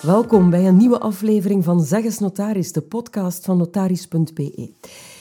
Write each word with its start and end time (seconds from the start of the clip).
Welkom 0.00 0.50
bij 0.50 0.66
een 0.66 0.76
nieuwe 0.76 0.98
aflevering 0.98 1.64
van 1.64 1.80
Zeg 1.80 2.04
eens 2.04 2.18
Notaris, 2.18 2.72
de 2.72 2.80
podcast 2.80 3.44
van 3.44 3.56
notaris.be. 3.56 4.72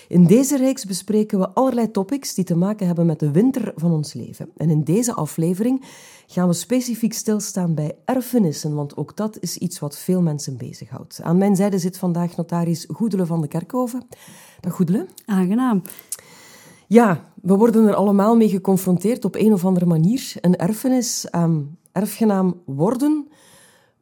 In 0.07 0.25
deze 0.25 0.57
reeks 0.57 0.85
bespreken 0.85 1.39
we 1.39 1.49
allerlei 1.49 1.91
topics 1.91 2.33
die 2.33 2.43
te 2.43 2.55
maken 2.55 2.87
hebben 2.87 3.05
met 3.05 3.19
de 3.19 3.31
winter 3.31 3.71
van 3.75 3.91
ons 3.91 4.13
leven. 4.13 4.49
En 4.57 4.69
in 4.69 4.83
deze 4.83 5.13
aflevering 5.13 5.85
gaan 6.27 6.47
we 6.47 6.53
specifiek 6.53 7.13
stilstaan 7.13 7.73
bij 7.73 7.95
erfenissen, 8.05 8.75
want 8.75 8.97
ook 8.97 9.15
dat 9.15 9.37
is 9.39 9.57
iets 9.57 9.79
wat 9.79 9.97
veel 9.97 10.21
mensen 10.21 10.57
bezighoudt. 10.57 11.19
Aan 11.23 11.37
mijn 11.37 11.55
zijde 11.55 11.79
zit 11.79 11.97
vandaag 11.97 12.35
notaris 12.35 12.87
Goedele 12.91 13.25
van 13.25 13.41
de 13.41 13.47
Kerkhoven. 13.47 14.07
Dag 14.59 14.73
Goedele. 14.73 15.05
Aangenaam. 15.25 15.81
Ja, 16.87 17.31
we 17.41 17.55
worden 17.55 17.87
er 17.87 17.95
allemaal 17.95 18.35
mee 18.35 18.49
geconfronteerd 18.49 19.25
op 19.25 19.35
een 19.35 19.53
of 19.53 19.65
andere 19.65 19.85
manier. 19.85 20.33
Een 20.41 20.55
erfenis, 20.55 21.27
um, 21.35 21.77
erfgenaam 21.91 22.61
worden, 22.65 23.27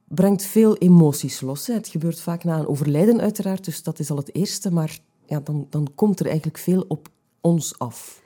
brengt 0.08 0.44
veel 0.44 0.78
emoties 0.78 1.42
los. 1.42 1.68
Hè. 1.68 1.74
Het 1.74 1.88
gebeurt 1.88 2.20
vaak 2.20 2.44
na 2.44 2.60
een 2.60 2.68
overlijden 2.68 3.22
uiteraard, 3.22 3.66
dus 3.66 3.84
dat 3.84 4.00
is 4.00 4.10
al 4.10 4.18
het 4.18 4.36
eerste. 4.36 4.72
Maar 4.72 5.00
ja, 5.26 5.40
dan, 5.40 5.68
dan 5.70 5.88
komt 5.96 6.20
er 6.20 6.26
eigenlijk 6.26 6.58
veel 6.58 6.86
op 6.88 7.10
ons 7.42 7.80
af. 7.80 8.22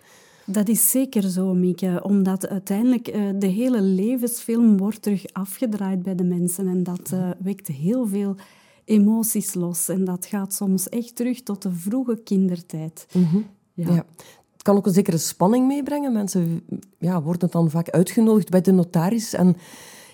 Dat 0.45 0.67
is 0.67 0.91
zeker 0.91 1.29
zo, 1.29 1.53
Mieke, 1.53 1.99
omdat 2.03 2.47
uiteindelijk 2.47 3.15
uh, 3.15 3.29
de 3.35 3.47
hele 3.47 3.81
levensfilm 3.81 4.77
wordt 4.77 5.01
terug 5.01 5.33
afgedraaid 5.33 6.03
bij 6.03 6.15
de 6.15 6.23
mensen 6.23 6.67
en 6.67 6.83
dat 6.83 7.11
uh, 7.13 7.29
wekt 7.39 7.67
heel 7.67 8.07
veel 8.07 8.35
emoties 8.85 9.53
los. 9.53 9.89
En 9.89 10.05
dat 10.05 10.25
gaat 10.25 10.53
soms 10.53 10.89
echt 10.89 11.15
terug 11.15 11.41
tot 11.43 11.61
de 11.61 11.71
vroege 11.71 12.21
kindertijd. 12.23 13.07
Mm 13.13 13.23
-hmm. 13.23 13.45
ja. 13.73 13.93
ja. 13.93 14.05
Het 14.51 14.69
kan 14.69 14.79
ook 14.79 14.85
een 14.85 14.93
zekere 14.93 15.17
spanning 15.17 15.67
meebrengen. 15.67 16.13
Mensen 16.13 16.63
ja, 16.97 17.21
worden 17.21 17.49
dan 17.51 17.69
vaak 17.69 17.89
uitgenodigd 17.89 18.49
bij 18.49 18.61
de 18.61 18.71
notaris 18.71 19.33
en 19.33 19.55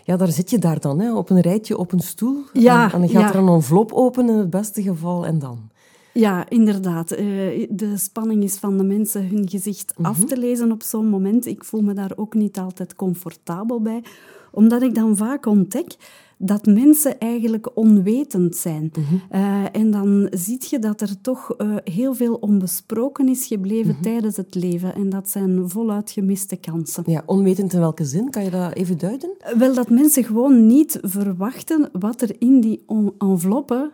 ja, 0.07 0.17
daar 0.17 0.31
zit 0.31 0.49
je 0.49 0.59
daar 0.59 0.79
dan, 0.79 0.99
hè, 0.99 1.15
op 1.15 1.29
een 1.29 1.41
rijtje 1.41 1.77
op 1.77 1.91
een 1.91 1.99
stoel. 1.99 2.43
Ja, 2.53 2.85
en, 2.85 2.91
en 2.91 2.99
dan 2.99 3.09
gaat 3.09 3.21
ja. 3.21 3.33
er 3.33 3.39
een 3.39 3.47
envelop 3.47 3.91
open 3.93 4.29
in 4.29 4.35
het 4.35 4.49
beste 4.49 4.81
geval 4.81 5.25
en 5.25 5.39
dan. 5.39 5.69
Ja, 6.13 6.49
inderdaad. 6.49 7.11
Uh, 7.11 7.67
de 7.69 7.93
spanning 7.97 8.43
is 8.43 8.55
van 8.55 8.77
de 8.77 8.83
mensen 8.83 9.27
hun 9.27 9.49
gezicht 9.49 9.93
mm 9.97 10.05
-hmm. 10.05 10.13
af 10.13 10.23
te 10.23 10.37
lezen 10.37 10.71
op 10.71 10.83
zo'n 10.83 11.09
moment. 11.09 11.45
Ik 11.45 11.63
voel 11.63 11.81
me 11.81 11.93
daar 11.93 12.11
ook 12.15 12.33
niet 12.33 12.59
altijd 12.59 12.95
comfortabel 12.95 13.81
bij, 13.81 14.03
omdat 14.51 14.81
ik 14.81 14.95
dan 14.95 15.17
vaak 15.17 15.45
ontdek 15.45 15.95
dat 16.37 16.65
mensen 16.65 17.19
eigenlijk 17.19 17.69
onwetend 17.73 18.55
zijn. 18.55 18.91
Mm 18.97 19.03
-hmm. 19.03 19.21
uh, 19.31 19.63
en 19.71 19.91
dan 19.91 20.27
zie 20.31 20.59
je 20.69 20.79
dat 20.79 21.01
er 21.01 21.21
toch 21.21 21.53
uh, 21.57 21.75
heel 21.83 22.13
veel 22.13 22.33
onbesproken 22.33 23.27
is 23.27 23.45
gebleven 23.45 23.87
mm 23.87 23.93
-hmm. 23.93 24.01
tijdens 24.01 24.37
het 24.37 24.55
leven. 24.55 24.95
En 24.95 25.09
dat 25.09 25.29
zijn 25.29 25.69
voluit 25.69 26.11
gemiste 26.11 26.55
kansen. 26.55 27.03
Ja, 27.07 27.23
onwetend 27.25 27.73
in 27.73 27.79
welke 27.79 28.05
zin? 28.05 28.29
Kan 28.29 28.43
je 28.43 28.49
dat 28.49 28.73
even 28.73 28.97
duiden? 28.97 29.29
Wel, 29.57 29.73
dat 29.73 29.89
mensen 29.89 30.23
gewoon 30.23 30.65
niet 30.67 30.99
verwachten 31.01 31.89
wat 31.91 32.21
er 32.21 32.35
in 32.39 32.61
die 32.61 32.85
enveloppen 33.17 33.91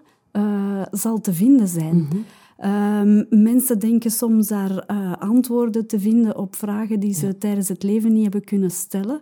zal 0.91 1.22
te 1.22 1.33
vinden 1.33 1.67
zijn. 1.67 1.95
Mm 1.95 2.07
-hmm. 2.09 2.25
Uh, 2.59 3.22
mensen 3.30 3.80
denken 3.80 4.12
soms 4.12 4.48
daar 4.48 4.72
uh, 4.92 5.14
antwoorden 5.20 5.88
te 5.88 6.00
vinden 6.00 6.38
op 6.38 6.56
vragen 6.56 7.00
die 7.00 7.14
ze 7.14 7.26
ja. 7.26 7.34
tijdens 7.40 7.68
het 7.68 7.84
leven 7.84 8.14
niet 8.14 8.23
hebben 8.23 8.44
kunnen 8.44 8.72
stellen. 8.72 9.22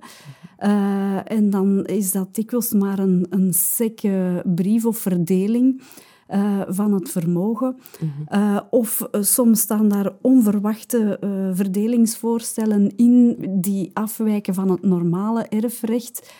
Uh, 0.59 1.31
en 1.31 1.49
dan 1.49 1.85
is 1.85 2.11
dat 2.11 2.35
dikwijls 2.35 2.71
maar 2.71 2.99
een, 2.99 3.25
een 3.29 3.53
sekke 3.53 4.43
brief 4.55 4.85
of 4.85 4.97
verdeling. 4.97 5.81
Uh, 6.33 6.61
van 6.67 6.93
het 6.93 7.09
vermogen. 7.09 7.77
Uh, 8.33 8.59
of 8.69 9.07
uh, 9.11 9.21
soms 9.21 9.61
staan 9.61 9.89
daar 9.89 10.11
onverwachte 10.21 11.17
verdelingsvoorstellen 11.53 12.95
in 12.95 13.37
die 13.61 13.91
afwijken 13.93 14.53
van 14.53 14.69
het 14.69 14.81
normale 14.81 15.43
erfrecht. 15.43 16.33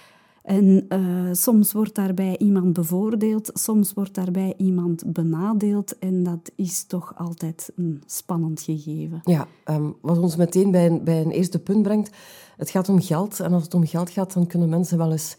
En 0.52 0.88
soms 1.32 1.72
wordt 1.72 1.96
daarbij 1.96 2.38
iemand 2.38 2.74
bevoordeeld, 2.74 3.50
soms 3.54 3.94
wordt 3.94 4.16
daarbij 4.16 4.54
iemand 4.58 5.04
benadeeld. 5.14 5.98
En 6.00 6.24
dat 6.24 6.52
is 6.56 6.84
toch 6.84 7.14
altijd 7.18 7.72
een 7.76 8.04
spannend 8.06 8.62
gegeven. 8.62 9.20
Ja, 9.24 9.48
um, 9.66 9.96
wat 10.02 10.18
ons 10.18 10.36
meteen 10.36 10.72
bij 10.72 11.02
bij 11.04 11.22
een 11.22 11.32
eerste 11.32 11.60
punt 11.60 11.82
brengt. 11.82 12.10
Het 12.58 12.70
gaat 12.70 12.90
om 12.90 13.02
geld. 13.02 13.40
En 13.40 13.54
als 13.54 13.64
het 13.64 13.74
om 13.74 13.88
geld 13.88 14.10
gaat, 14.10 14.34
dan 14.34 14.48
kunnen 14.48 14.70
mensen 14.70 14.98
wel 14.98 15.12
eens 15.12 15.38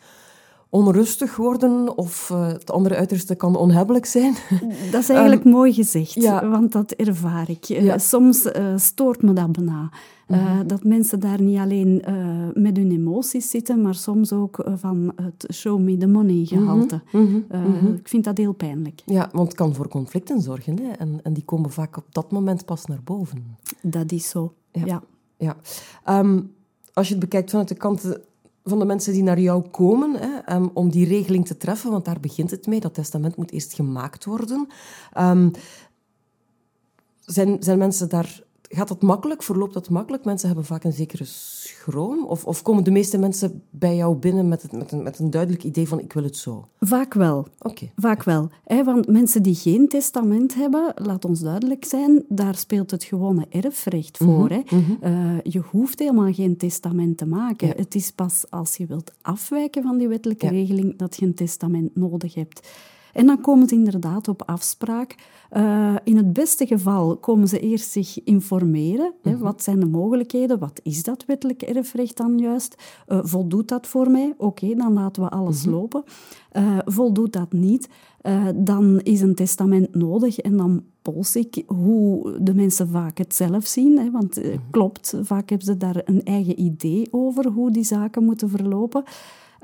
onrustig 0.75 1.37
worden 1.37 1.97
of 1.97 2.31
uh, 2.33 2.47
het 2.47 2.71
andere 2.71 2.97
uiterste 2.97 3.35
kan 3.35 3.57
onhebbelijk 3.57 4.07
zijn. 4.07 4.35
Dat 4.91 5.01
is 5.01 5.09
eigenlijk 5.09 5.45
um, 5.47 5.51
mooi 5.51 5.73
gezegd, 5.73 6.15
ja. 6.15 6.49
want 6.49 6.73
dat 6.73 6.91
ervaar 6.91 7.51
ik. 7.51 7.65
Ja. 7.65 7.99
Soms 7.99 8.47
uh, 8.47 8.73
stoort 8.77 9.23
me 9.23 9.33
dat 9.33 9.53
bijna. 9.53 9.91
Mm 10.27 10.39
-hmm. 10.39 10.67
Dat 10.67 10.85
mensen 10.85 11.21
daar 11.21 11.43
niet 11.43 11.59
alleen 11.59 12.03
met 12.55 12.77
hun 12.77 12.91
emoties 12.91 13.51
zitten, 13.51 13.83
maar 13.83 13.95
soms 13.95 14.33
ook 14.33 14.65
van 14.77 15.13
het 15.17 15.55
show 15.55 15.81
me 15.81 15.97
the 15.97 16.07
money 16.07 16.45
gehalte. 16.45 17.01
Mm 17.13 17.27
-hmm. 17.27 17.61
Mm 17.67 17.79
-hmm. 17.79 17.95
Ik 17.95 18.09
vind 18.09 18.25
dat 18.25 18.39
heel 18.39 18.53
pijnlijk. 18.53 19.03
Ja, 19.07 19.29
want 19.33 19.49
het 19.49 19.57
kan 19.57 19.75
voor 19.75 19.89
conflicten 19.89 20.41
zorgen 20.41 20.79
hè? 20.79 20.91
En, 20.91 21.21
en 21.23 21.33
die 21.33 21.45
komen 21.45 21.71
vaak 21.71 21.97
op 21.97 22.07
dat 22.11 22.31
moment 22.31 22.65
pas 22.65 22.87
naar 22.87 23.01
boven. 23.05 23.57
Dat 23.83 24.13
is 24.13 24.29
zo, 24.29 24.55
ja. 24.71 24.85
ja. 24.85 25.03
ja. 25.37 25.57
Um, 26.19 26.53
als 26.93 27.07
je 27.07 27.15
het 27.15 27.23
bekijkt 27.23 27.51
vanuit 27.51 27.69
de 27.69 27.75
kant 27.75 28.19
van 28.65 28.79
de 28.79 28.85
mensen 28.85 29.13
die 29.13 29.23
naar 29.23 29.41
jou 29.41 29.69
komen 29.69 30.15
hè, 30.15 30.55
um, 30.57 30.71
om 30.75 30.91
die 30.91 31.07
regeling 31.07 31.47
te 31.47 31.57
treffen, 31.57 31.91
want 31.91 32.05
daar 32.05 32.21
begint 32.21 32.51
het 32.51 32.67
mee. 32.67 32.81
Dat 32.81 32.95
testament 32.95 33.37
moet 33.37 33.51
eerst 33.51 33.73
gemaakt 33.73 34.25
worden. 34.25 34.69
Um, 35.19 35.51
zijn, 37.21 37.57
zijn 37.63 37.79
mensen 37.79 38.09
daar... 38.09 38.43
Gaat 38.75 38.89
dat 38.89 39.03
makkelijk? 39.03 39.43
Verloopt 39.43 39.75
dat 39.75 39.91
makkelijk? 39.91 40.25
Mensen 40.25 40.47
hebben 40.47 40.65
vaak 40.65 40.85
een 40.85 40.93
zekere 40.93 41.25
schroom? 41.25 42.25
Of, 42.25 42.45
of 42.45 42.63
komen 42.63 42.85
de 42.85 42.91
meeste 42.91 43.19
mensen 43.19 43.63
bij 43.71 43.97
jou 43.97 44.17
binnen 44.17 44.49
met, 44.49 44.63
het, 44.63 44.73
met, 44.73 44.93
een, 44.93 45.03
met 45.03 45.19
een 45.19 45.31
duidelijk 45.31 45.65
idee 45.65 45.89
van 45.89 46.01
ik 46.01 46.13
wil 46.13 46.23
het 46.23 46.37
zo? 46.37 46.69
Vaak 46.81 47.15
wel. 47.15 47.47
Okay. 47.59 47.93
Vaak 47.97 48.23
wel. 48.23 48.51
Hè, 48.65 48.85
want 48.85 49.07
mensen 49.07 49.43
die 49.43 49.55
geen 49.55 49.89
testament 49.89 50.55
hebben, 50.55 50.93
laat 50.95 51.25
ons 51.25 51.41
duidelijk 51.41 51.85
zijn, 51.85 52.25
daar 52.29 52.55
speelt 52.55 52.91
het 52.91 53.05
gewone 53.05 53.47
erfrecht 53.51 54.17
voor. 54.17 54.27
Mm 54.27 54.63
-hmm. 54.67 54.97
hè. 55.01 55.07
-hmm. 55.09 55.35
uh, 55.35 55.41
je 55.43 55.63
hoeft 55.71 55.99
helemaal 55.99 56.33
geen 56.33 56.57
testament 56.57 57.19
te 57.19 57.27
maken. 57.27 57.67
Ja. 57.67 57.75
Het 57.77 57.95
is 57.95 58.11
pas 58.11 58.45
als 58.51 58.77
je 58.77 58.87
wilt 58.87 59.13
afwijken 59.23 59.83
van 59.83 59.99
die 59.99 60.09
wettelijke 60.09 60.47
ja. 60.47 60.53
regeling 60.53 60.99
dat 60.99 61.17
je 61.17 61.27
een 61.27 61.35
testament 61.35 61.97
nodig 61.97 62.35
hebt. 62.35 62.69
En 63.13 63.27
dan 63.27 63.41
komen 63.41 63.69
ze 63.69 63.75
inderdaad 63.75 64.29
op 64.29 64.43
afspraak. 64.47 65.15
Uh, 65.57 65.95
in 66.05 66.17
het 66.17 66.33
beste 66.33 66.67
geval 66.67 67.17
komen 67.17 67.49
ze 67.49 67.61
eerst 67.61 67.91
zich 67.91 68.25
informeren. 68.25 69.13
Hè, 69.23 69.31
Mhm. 69.33 69.43
wat 69.43 69.63
zijn 69.63 69.81
de 69.81 69.87
mogelijkheden? 69.87 70.59
Wat 70.59 70.81
is 70.83 71.03
dat 71.03 71.25
wettelijk 71.27 71.63
erfrecht 71.63 72.17
dan 72.17 72.39
juist? 72.39 72.83
Uh, 73.09 73.19
voldoet 73.23 73.69
dat 73.69 73.87
voor 73.87 74.11
mij? 74.11 74.35
Oké, 74.37 74.45
okay, 74.65 74.75
dan 74.75 74.93
laten 74.93 75.23
we 75.23 75.29
alles 75.29 75.65
Mhm. 75.65 75.75
lopen. 75.75 76.05
Uh, 76.53 76.79
voldoet 76.85 77.33
dat 77.33 77.53
niet? 77.53 77.89
Dan 78.55 79.01
is 79.01 79.21
een 79.21 79.35
testament 79.35 79.95
nodig 79.95 80.39
en 80.39 80.57
dan 80.57 80.83
pols 81.03 81.37
ik 81.37 81.63
hoe 81.67 82.39
de 82.43 82.55
mensen 82.55 82.89
vaak 82.89 83.19
het 83.19 83.35
zelf 83.35 83.67
zien. 83.67 83.99
Hè, 83.99 84.11
want 84.11 84.39
uh, 84.39 84.57
klopt, 84.71 85.15
vaak 85.23 85.49
hebben 85.49 85.67
ze 85.67 85.77
daar 85.77 86.03
een 86.05 86.23
eigen 86.25 86.61
idee 86.61 87.09
over 87.11 87.47
hoe 87.47 87.71
die 87.71 87.85
zaken 87.85 88.25
moeten 88.25 88.49
verlopen. 88.51 89.05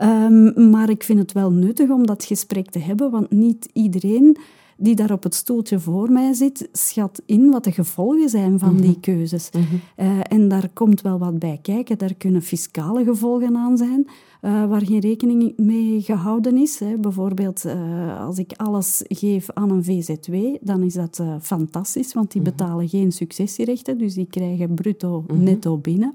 Um, 0.02 0.70
maar 0.70 0.90
ik 0.90 1.02
vind 1.02 1.18
het 1.18 1.32
wel 1.32 1.50
nuttig 1.52 1.90
om 1.90 2.06
dat 2.06 2.24
gesprek 2.24 2.70
te 2.70 2.78
hebben, 2.78 3.10
want 3.10 3.30
niet 3.30 3.68
iedereen 3.72 4.36
die 4.80 4.94
daar 4.94 5.12
op 5.12 5.22
het 5.22 5.34
stoeltje 5.34 5.78
voor 5.80 6.12
mij 6.12 6.32
zit, 6.32 6.68
schat 6.72 7.22
in 7.26 7.50
wat 7.50 7.64
de 7.64 7.72
gevolgen 7.72 8.28
zijn 8.28 8.58
van 8.58 8.72
Mhm. 8.74 8.82
die 8.82 9.00
keuzes. 9.00 9.50
Mhm. 9.50 9.62
Uh, 10.08 10.20
en 10.28 10.48
daar 10.48 10.68
komt 10.72 11.00
wel 11.00 11.18
wat 11.18 11.38
bij 11.38 11.58
kijken. 11.62 11.98
Daar 11.98 12.14
kunnen 12.14 12.42
fiscale 12.42 13.04
gevolgen 13.04 13.56
aan 13.56 13.76
zijn, 13.76 14.06
uh, 14.42 14.66
waar 14.66 14.84
geen 14.86 14.98
rekening 15.00 15.52
mee 15.56 16.00
gehouden 16.02 16.56
is. 16.56 16.78
Hè. 16.78 16.96
Bijvoorbeeld, 16.98 17.64
uh, 17.66 18.20
als 18.26 18.38
ik 18.38 18.52
alles 18.56 19.02
geef 19.08 19.50
aan 19.50 19.70
een 19.70 19.84
VZW, 19.84 20.34
dan 20.60 20.82
is 20.82 20.94
dat 20.94 21.22
fantastisch, 21.40 22.14
want 22.14 22.32
die 22.32 22.40
Mhm. 22.42 22.50
betalen 22.50 22.88
geen 22.88 23.12
successierechten, 23.12 23.98
dus 23.98 24.14
die 24.14 24.26
krijgen 24.30 24.74
bruto 24.74 25.24
Mhm. 25.28 25.42
netto 25.42 25.76
binnen. 25.78 26.14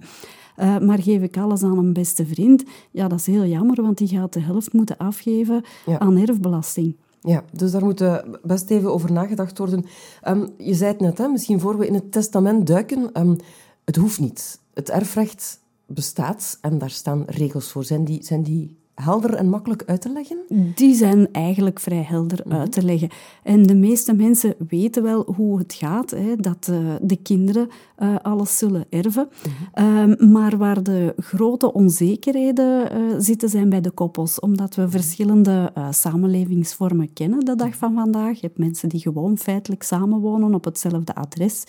Uh, 0.58 0.78
maar 0.80 1.02
geef 1.02 1.22
ik 1.22 1.38
alles 1.38 1.64
aan 1.64 1.78
een 1.78 1.94
beste 1.94 2.26
vriend, 2.26 2.64
ja, 2.92 3.08
dat 3.08 3.20
is 3.20 3.26
heel 3.26 3.46
jammer, 3.46 3.82
want 3.82 3.98
die 3.98 4.08
gaat 4.08 4.34
de 4.34 4.40
helft 4.42 4.74
moeten 4.74 4.98
afgeven 4.98 5.64
Ja. 5.86 6.00
aan 6.00 6.18
erfbelasting. 6.18 6.96
Ja, 7.22 7.44
dus 7.54 7.72
daar 7.72 7.84
moet 7.84 8.02
uh, 8.02 8.18
best 8.44 8.70
even 8.70 8.94
over 8.94 9.12
nagedacht 9.12 9.58
worden. 9.58 9.86
Um, 10.28 10.48
je 10.58 10.74
zei 10.74 10.92
het 10.92 11.00
net, 11.02 11.18
hè, 11.18 11.28
misschien 11.28 11.60
voor 11.60 11.78
we 11.78 11.88
in 11.88 11.94
het 11.94 12.12
testament 12.12 12.68
duiken. 12.68 13.20
Um, 13.22 13.38
het 13.86 13.96
hoeft 13.96 14.20
niet. 14.20 14.60
Het 14.74 14.90
erfrecht 14.90 15.60
bestaat 15.86 16.58
en 16.62 16.78
daar 16.78 16.90
staan 16.90 17.24
regels 17.28 17.72
voor. 17.72 17.84
Zijn 17.84 18.04
die, 18.06 18.24
zijn 18.24 18.44
die 18.44 18.78
helder 18.96 19.34
en 19.34 19.50
makkelijk 19.50 19.84
uit 19.86 20.02
te 20.02 20.12
leggen? 20.12 20.38
Die 20.76 20.96
zijn 20.96 21.32
eigenlijk 21.32 21.80
vrij 21.80 22.04
helder 22.08 22.42
mm 22.44 22.52
-hmm. 22.52 22.60
uit 22.60 22.72
te 22.72 22.84
leggen. 22.84 23.10
En 23.44 23.64
de 23.64 23.76
meeste 23.76 24.14
mensen 24.14 24.56
weten 24.68 25.04
wel 25.04 25.34
hoe 25.36 25.58
het 25.58 25.74
gaat, 25.74 26.12
hè, 26.12 26.36
dat 26.36 26.68
uh, 26.72 26.78
de 27.02 27.16
kinderen 27.16 27.70
uh, 28.00 28.16
alles 28.22 28.58
zullen 28.58 28.86
erven. 28.90 29.30
Mm 29.30 29.52
-hmm. 29.74 30.10
uh, 30.12 30.32
maar 30.32 30.58
waar 30.58 30.84
de 30.84 31.14
grote 31.18 31.74
onzekerheden 31.74 32.92
eh, 32.92 33.00
zitten, 33.18 33.50
zijn 33.50 33.70
bij 33.70 33.82
de 33.82 33.92
koppels. 33.92 34.40
Omdat 34.40 34.76
we 34.76 34.90
verschillende 34.90 35.72
eh, 35.74 35.88
samenlevingsvormen 35.92 37.14
kennen 37.14 37.40
de 37.40 37.56
dag 37.56 37.76
van 37.76 37.94
vandaag. 37.94 38.34
Je 38.34 38.48
hebt 38.48 38.58
mensen 38.58 38.90
die 38.90 39.00
gewoon 39.00 39.38
feitelijk 39.38 39.84
samenwonen 39.84 40.54
op 40.54 40.64
hetzelfde 40.64 41.16
adres. 41.16 41.64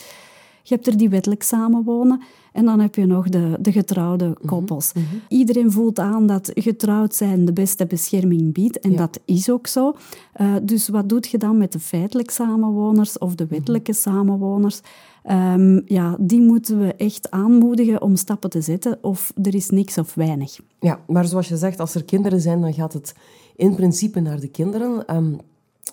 Je 0.67 0.75
hebt 0.75 0.87
er 0.87 0.97
die 0.97 1.09
wettelijk 1.09 1.43
samenwonen. 1.43 2.21
En 2.53 2.65
dan 2.65 2.81
heb 2.81 2.95
je 2.95 3.07
nog 3.07 3.29
de, 3.29 3.57
de 3.61 3.73
getrouwde 3.73 4.25
Mhm. 4.27 4.47
koppels. 4.47 4.93
Iedereen 5.29 5.73
voelt 5.73 5.99
aan 5.99 6.27
dat 6.27 6.51
getrouwd 6.55 7.15
zijn 7.15 7.45
de 7.45 7.53
beste 7.53 7.87
bescherming 7.87 8.53
biedt. 8.53 8.79
En 8.81 8.91
Ja. 8.91 8.97
dat 8.97 9.21
is 9.25 9.51
ook 9.51 9.67
zo. 9.67 9.95
Eh, 10.33 10.55
dus 10.63 10.89
wat 10.89 11.09
doe 11.09 11.23
je 11.31 11.39
dan 11.39 11.59
met 11.59 11.73
de 11.73 11.79
feitelijk 11.81 12.31
samenwoners 12.31 13.19
of 13.19 13.35
de 13.35 13.47
wettelijke 13.47 13.93
samenwoners? 13.93 14.81
Ehm, 15.23 15.81
ja, 15.87 16.17
die 16.21 16.41
moeten 16.41 16.79
we 16.81 16.95
echt 16.95 17.31
aanmoedigen 17.31 18.03
om 18.03 18.17
stappen 18.17 18.51
te 18.51 18.61
zetten. 18.61 18.99
Of 19.01 19.33
er 19.43 19.55
is 19.55 19.71
niks 19.71 19.99
of 19.99 20.15
weinig. 20.15 20.59
Ja, 20.81 21.01
maar 21.07 21.25
zoals 21.27 21.49
je 21.49 21.57
zegt, 21.57 21.81
als 21.81 21.95
er 21.95 22.05
kinderen 22.05 22.41
zijn, 22.41 22.61
dan 22.61 22.73
gaat 22.75 22.93
het 22.93 23.15
in 23.57 23.75
principe 23.75 24.21
naar 24.21 24.41
de 24.41 24.49
kinderen. 24.49 25.07
Ehm, 25.07 25.33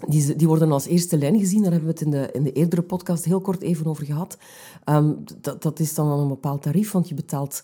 die, 0.07 0.35
die 0.35 0.47
worden 0.47 0.71
als 0.71 0.85
eerste 0.85 1.17
lijn 1.17 1.39
gezien. 1.39 1.61
Daar 1.61 1.71
hebben 1.71 1.89
we 1.89 1.99
het 1.99 2.05
in 2.05 2.11
de, 2.11 2.29
in 2.31 2.43
de 2.43 2.51
eerdere 2.51 2.81
podcast 2.81 3.25
heel 3.25 3.41
kort 3.41 3.61
even 3.61 3.85
over 3.85 4.05
gehad. 4.05 4.38
Ehm, 4.83 5.13
dat, 5.59 5.79
is 5.79 5.93
dan 5.93 6.07
een 6.07 6.27
bepaald 6.27 6.61
tarief, 6.61 6.91
want 6.91 7.09
je 7.09 7.15
betaalt 7.15 7.63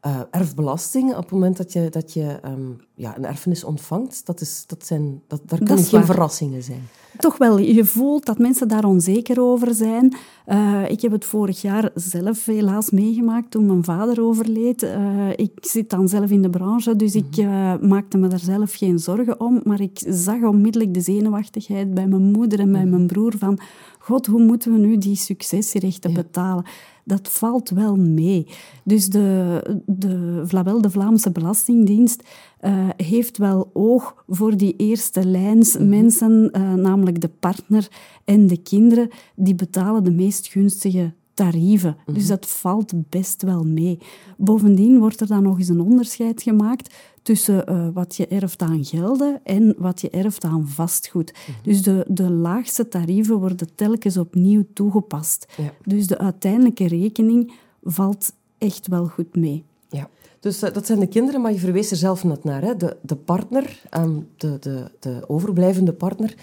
eh, 0.00 0.20
erfbelasting 0.30 1.10
op 1.10 1.22
het 1.22 1.30
moment 1.30 1.56
dat 1.56 1.72
je, 1.72 1.88
dat 1.88 2.12
je 2.12 2.38
ehm, 2.42 2.70
ja, 2.94 3.16
een 3.16 3.24
erfenis 3.24 3.64
ontvangt. 3.64 4.26
Dat 4.26 4.40
is, 4.40 4.64
dat 4.66 4.86
zijn, 4.86 5.22
dat, 5.26 5.40
daar 5.46 5.58
kunnen 5.58 5.84
geen 5.84 5.90
waar. 5.90 6.04
verrassingen 6.04 6.62
zijn. 6.62 6.88
Toch 7.18 7.38
wel, 7.38 7.58
je 7.58 7.84
voelt 7.84 8.26
dat 8.26 8.38
mensen 8.38 8.68
daar 8.68 8.84
onzeker 8.84 9.40
over 9.40 9.74
zijn. 9.74 10.16
Eh, 10.44 10.90
ik 10.90 11.00
heb 11.00 11.12
het 11.12 11.24
vorig 11.24 11.60
jaar 11.60 11.90
zelf 11.94 12.44
helaas 12.44 12.90
meegemaakt 12.90 13.50
toen 13.50 13.66
mijn 13.66 13.84
vader 13.84 14.22
overleed. 14.22 14.82
Eh, 14.82 15.28
ik 15.36 15.52
zit 15.60 15.90
dan 15.90 16.08
zelf 16.08 16.30
in 16.30 16.42
de 16.42 16.50
branche, 16.50 16.96
dus 16.96 17.14
ik 17.14 17.36
eh, 17.36 17.74
maakte 17.80 18.18
me 18.18 18.28
daar 18.28 18.38
zelf 18.38 18.74
geen 18.74 18.98
zorgen 18.98 19.40
om. 19.40 19.60
Maar 19.64 19.80
ik 19.80 20.02
zag 20.06 20.42
onmiddellijk 20.42 20.94
de 20.94 21.00
zenuwachtigheid 21.00 21.94
bij 21.94 22.06
mijn 22.06 22.22
moeder 22.22 22.60
en 22.60 22.72
bij 22.72 22.86
mijn 22.86 23.06
broer 23.06 23.34
van... 23.38 23.58
God, 23.98 24.26
hoe 24.26 24.42
moeten 24.42 24.72
we 24.72 24.78
nu 24.78 24.98
die 24.98 25.16
successierechten 25.16 26.12
betalen? 26.12 26.64
Dat 27.10 27.28
valt 27.28 27.70
wel 27.70 27.96
mee. 27.96 28.46
Dus 28.84 29.06
de, 29.06 29.80
de, 29.86 30.42
Vlabel, 30.44 30.80
de 30.80 30.90
Vlaamse 30.90 31.30
Belastingdienst, 31.30 32.22
eh, 32.58 32.88
heeft 32.96 33.38
wel 33.38 33.70
oog 33.72 34.24
voor 34.28 34.56
die 34.56 34.74
eerste 34.76 35.26
lijns 35.26 35.76
mensen, 35.78 36.50
eh, 36.52 36.74
namelijk 36.74 37.20
de 37.20 37.30
partner 37.40 37.88
en 38.24 38.46
de 38.46 38.56
kinderen, 38.56 39.08
die 39.36 39.54
betalen 39.54 40.04
de 40.04 40.10
meest 40.10 40.46
gunstige 40.46 41.12
tarieven. 41.34 41.96
Dus 42.12 42.26
dat 42.26 42.46
valt 42.46 42.92
best 43.08 43.42
wel 43.42 43.64
mee. 43.64 43.98
Bovendien 44.36 44.98
wordt 44.98 45.20
er 45.20 45.26
dan 45.26 45.42
nog 45.42 45.58
eens 45.58 45.68
een 45.68 45.80
onderscheid 45.80 46.42
gemaakt 46.42 46.94
tussen 47.22 47.66
eh, 47.66 47.88
wat 47.92 48.16
je 48.16 48.26
erft 48.26 48.62
aan 48.62 48.84
gelden 48.84 49.40
en 49.44 49.74
wat 49.78 50.00
je 50.00 50.10
erft 50.10 50.44
aan 50.44 50.68
vastgoed. 50.68 51.34
Dus 51.62 51.82
de, 51.82 52.04
de 52.08 52.30
laagste 52.30 52.88
tarieven 52.88 53.38
worden 53.38 53.74
telkens 53.74 54.16
opnieuw 54.16 54.64
toegepast. 54.74 55.46
Ja. 55.56 55.72
Dus 55.84 56.06
de 56.06 56.18
uiteindelijke 56.18 56.88
rekening 56.88 57.52
valt 57.82 58.32
echt 58.58 58.86
wel 58.86 59.06
goed 59.06 59.36
mee. 59.36 59.64
Ja. 59.88 60.08
Dus 60.40 60.62
eh, 60.62 60.72
dat 60.72 60.86
zijn 60.86 61.00
de 61.00 61.06
kinderen, 61.06 61.40
maar 61.40 61.52
je 61.52 61.58
verwees 61.58 61.90
er 61.90 61.96
zelf 61.96 62.24
net 62.24 62.44
naar. 62.44 62.62
Hè? 62.62 62.76
De, 62.76 62.96
de 63.02 63.16
partner, 63.16 63.82
ehm, 63.90 64.18
de, 64.36 64.56
de, 64.60 64.90
de 64.98 65.24
overblijvende 65.26 65.92
partner, 65.92 66.34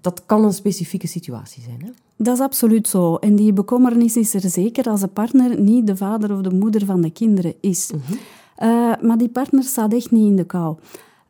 dat 0.00 0.22
kan 0.26 0.44
een 0.44 0.52
specifieke 0.52 1.06
situatie 1.06 1.62
zijn. 1.62 1.82
Hè? 1.84 1.90
Dat 2.16 2.34
is 2.34 2.40
absoluut 2.40 2.88
zo. 2.88 3.14
En 3.14 3.36
die 3.36 3.52
bekommernis 3.52 4.16
is 4.16 4.34
er 4.34 4.50
zeker 4.50 4.84
als 4.84 5.00
de 5.00 5.06
partner 5.06 5.60
niet 5.60 5.86
de 5.86 5.96
vader 5.96 6.32
of 6.32 6.40
de 6.40 6.54
moeder 6.54 6.84
van 6.84 7.00
de 7.00 7.10
kinderen 7.10 7.54
is. 7.60 7.90
Eh, 8.56 8.92
maar 9.00 9.18
die 9.18 9.28
partner 9.28 9.62
staat 9.62 9.92
echt 9.92 10.10
niet 10.10 10.26
in 10.26 10.36
de 10.36 10.44
kou. 10.44 10.76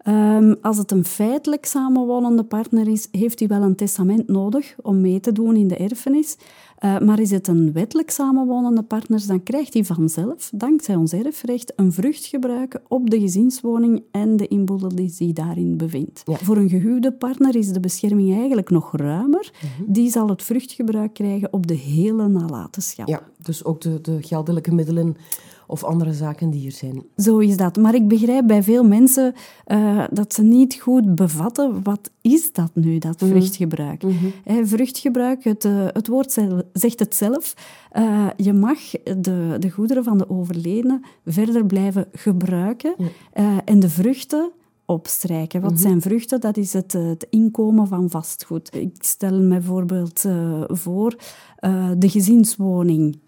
Ehm, 0.04 0.54
als 0.62 0.78
het 0.78 0.90
een 0.90 1.04
feitelijk 1.04 1.66
samenwonende 1.66 2.44
partner 2.44 2.88
is, 2.88 3.08
heeft 3.10 3.38
hij 3.38 3.48
wel 3.48 3.62
een 3.62 3.76
testament 3.76 4.28
nodig 4.28 4.74
om 4.82 5.00
mee 5.00 5.20
te 5.20 5.32
doen 5.32 5.56
in 5.56 5.68
de 5.68 5.76
erfenis. 5.76 6.36
Eh, 6.78 6.98
maar 6.98 7.20
is 7.20 7.30
het 7.30 7.48
een 7.48 7.72
wettelijk 7.72 8.10
samenwonende 8.10 8.82
partner, 8.82 9.26
dan 9.26 9.42
krijgt 9.42 9.74
hij 9.74 9.84
vanzelf, 9.84 10.50
dankzij 10.54 10.94
ons 10.94 11.12
erfrecht, 11.12 11.72
een 11.76 11.92
vruchtgebruik 11.92 12.80
op 12.88 13.10
de 13.10 13.20
gezinswoning 13.20 14.02
en 14.10 14.36
de 14.36 14.48
inboedel 14.48 14.88
die 14.88 15.08
zich 15.08 15.32
daarin 15.32 15.76
bevindt. 15.76 16.22
Ja. 16.24 16.36
Voor 16.36 16.56
een 16.56 16.68
gehuwde 16.68 17.12
partner 17.12 17.56
is 17.56 17.72
de 17.72 17.80
bescherming 17.80 18.36
eigenlijk 18.38 18.70
nog 18.70 18.96
ruimer. 18.96 19.52
Die 19.86 20.10
zal 20.10 20.28
het 20.28 20.42
vruchtgebruik 20.42 21.14
krijgen 21.14 21.52
op 21.52 21.66
de 21.66 21.74
hele 21.74 22.28
nalatenschap. 22.28 23.08
Ja, 23.08 23.22
dus 23.42 23.64
ook 23.64 23.80
de, 23.80 24.00
de 24.00 24.18
geldelijke 24.22 24.74
middelen 24.74 25.16
of 25.66 25.84
andere 25.84 26.12
zaken 26.12 26.50
die 26.50 26.66
er 26.66 26.72
zijn. 26.72 27.02
Zo 27.16 27.38
is 27.38 27.56
dat. 27.56 27.76
Maar 27.76 27.94
ik 27.94 28.08
begrijp 28.08 28.46
bij 28.46 28.62
veel 28.62 28.84
mensen 28.84 29.34
eh, 29.64 30.04
dat 30.10 30.34
ze 30.34 30.42
niet 30.42 30.74
goed 30.74 31.14
bevatten 31.14 31.82
wat 31.82 32.10
is 32.20 32.52
dat 32.52 32.70
nu, 32.74 32.98
dat 32.98 33.16
vruchtgebruik. 33.18 34.02
Hè, 34.44 34.66
vruchtgebruik, 34.66 35.44
het, 35.44 35.64
eh, 35.64 35.86
het 35.92 36.06
woord 36.06 36.38
zegt 36.72 36.98
het 36.98 37.14
zelf. 37.14 37.54
Eh, 37.90 38.26
je 38.36 38.52
mag 38.52 38.78
de, 39.02 39.56
de 39.58 39.70
goederen 39.70 40.04
van 40.04 40.18
de 40.18 40.30
overledene 40.30 41.00
verder 41.24 41.66
blijven 41.66 42.06
gebruiken 42.12 42.94
en 43.64 43.80
de 43.80 43.88
vruchten 43.88 44.50
opstrijken. 44.86 45.60
Wat 45.60 45.80
zijn 45.80 46.00
vruchten? 46.00 46.40
Dat 46.40 46.56
is 46.56 46.72
het, 46.72 46.94
eh, 46.94 47.06
het 47.06 47.26
inkomen 47.30 47.86
van 47.86 48.10
vastgoed. 48.10 48.74
Ik 48.74 48.96
stel 48.98 49.40
me 49.40 49.48
bijvoorbeeld 49.48 50.24
eh, 50.24 50.62
voor, 50.66 51.16
eh, 51.56 51.90
de 51.98 52.08
gezinswoning. 52.08 53.18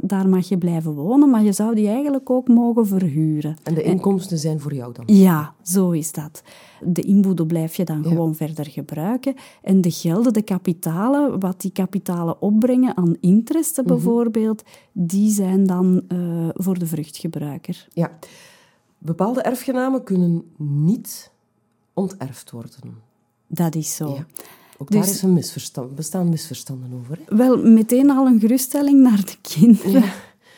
Daar 0.00 0.28
mag 0.28 0.48
je 0.48 0.58
blijven 0.58 0.94
wonen, 0.94 1.30
maar 1.30 1.42
je 1.42 1.52
zou 1.52 1.74
die 1.74 1.88
eigenlijk 1.88 2.30
ook 2.30 2.48
mogen 2.48 2.86
verhuren. 2.86 3.56
En 3.62 3.74
de 3.74 3.82
inkomsten 3.82 4.38
zijn 4.38 4.60
voor 4.60 4.74
jou 4.74 4.92
dan. 4.92 5.16
Ja, 5.16 5.54
zo 5.62 5.90
is 5.90 6.12
dat. 6.12 6.42
De 6.82 7.02
inboedel 7.02 7.46
blijf 7.46 7.74
je 7.74 7.84
dan 7.84 8.04
gewoon 8.04 8.34
verder 8.34 8.66
gebruiken. 8.66 9.34
En 9.62 9.80
de 9.80 9.90
gelden, 9.90 10.32
de 10.32 10.42
kapitalen, 10.42 11.40
wat 11.40 11.60
die 11.60 11.72
kapitalen 11.72 12.42
opbrengen 12.42 12.96
aan 12.96 13.16
interesten 13.20 13.86
bijvoorbeeld, 13.86 14.62
die 14.92 15.30
zijn 15.30 15.66
dan 15.66 16.02
voor 16.54 16.78
de 16.78 16.86
vruchtgebruiker. 16.86 17.86
Ja. 17.92 18.10
Bepaalde 19.04 19.42
erfgenamen 19.42 20.02
kunnen 20.02 20.44
niet 20.56 21.30
onterfd 21.94 22.50
worden. 22.50 23.02
Dat 23.46 23.74
is 23.74 23.96
zo. 23.96 24.08
Ja. 24.14 24.26
Ook 24.78 24.90
daar 24.90 25.02
Dus- 25.02 25.10
is 25.10 25.22
een 25.22 25.32
misverstand, 25.32 25.94
bestaan 25.94 26.28
misverstanden 26.28 26.90
over. 26.94 27.18
Hè? 27.24 27.36
Wel, 27.36 27.56
meteen 27.56 28.10
al 28.10 28.26
een 28.26 28.40
geruststelling 28.40 29.00
naar 29.00 29.24
de 29.24 29.36
kinderen. 29.40 30.02
Ja. 30.02 30.12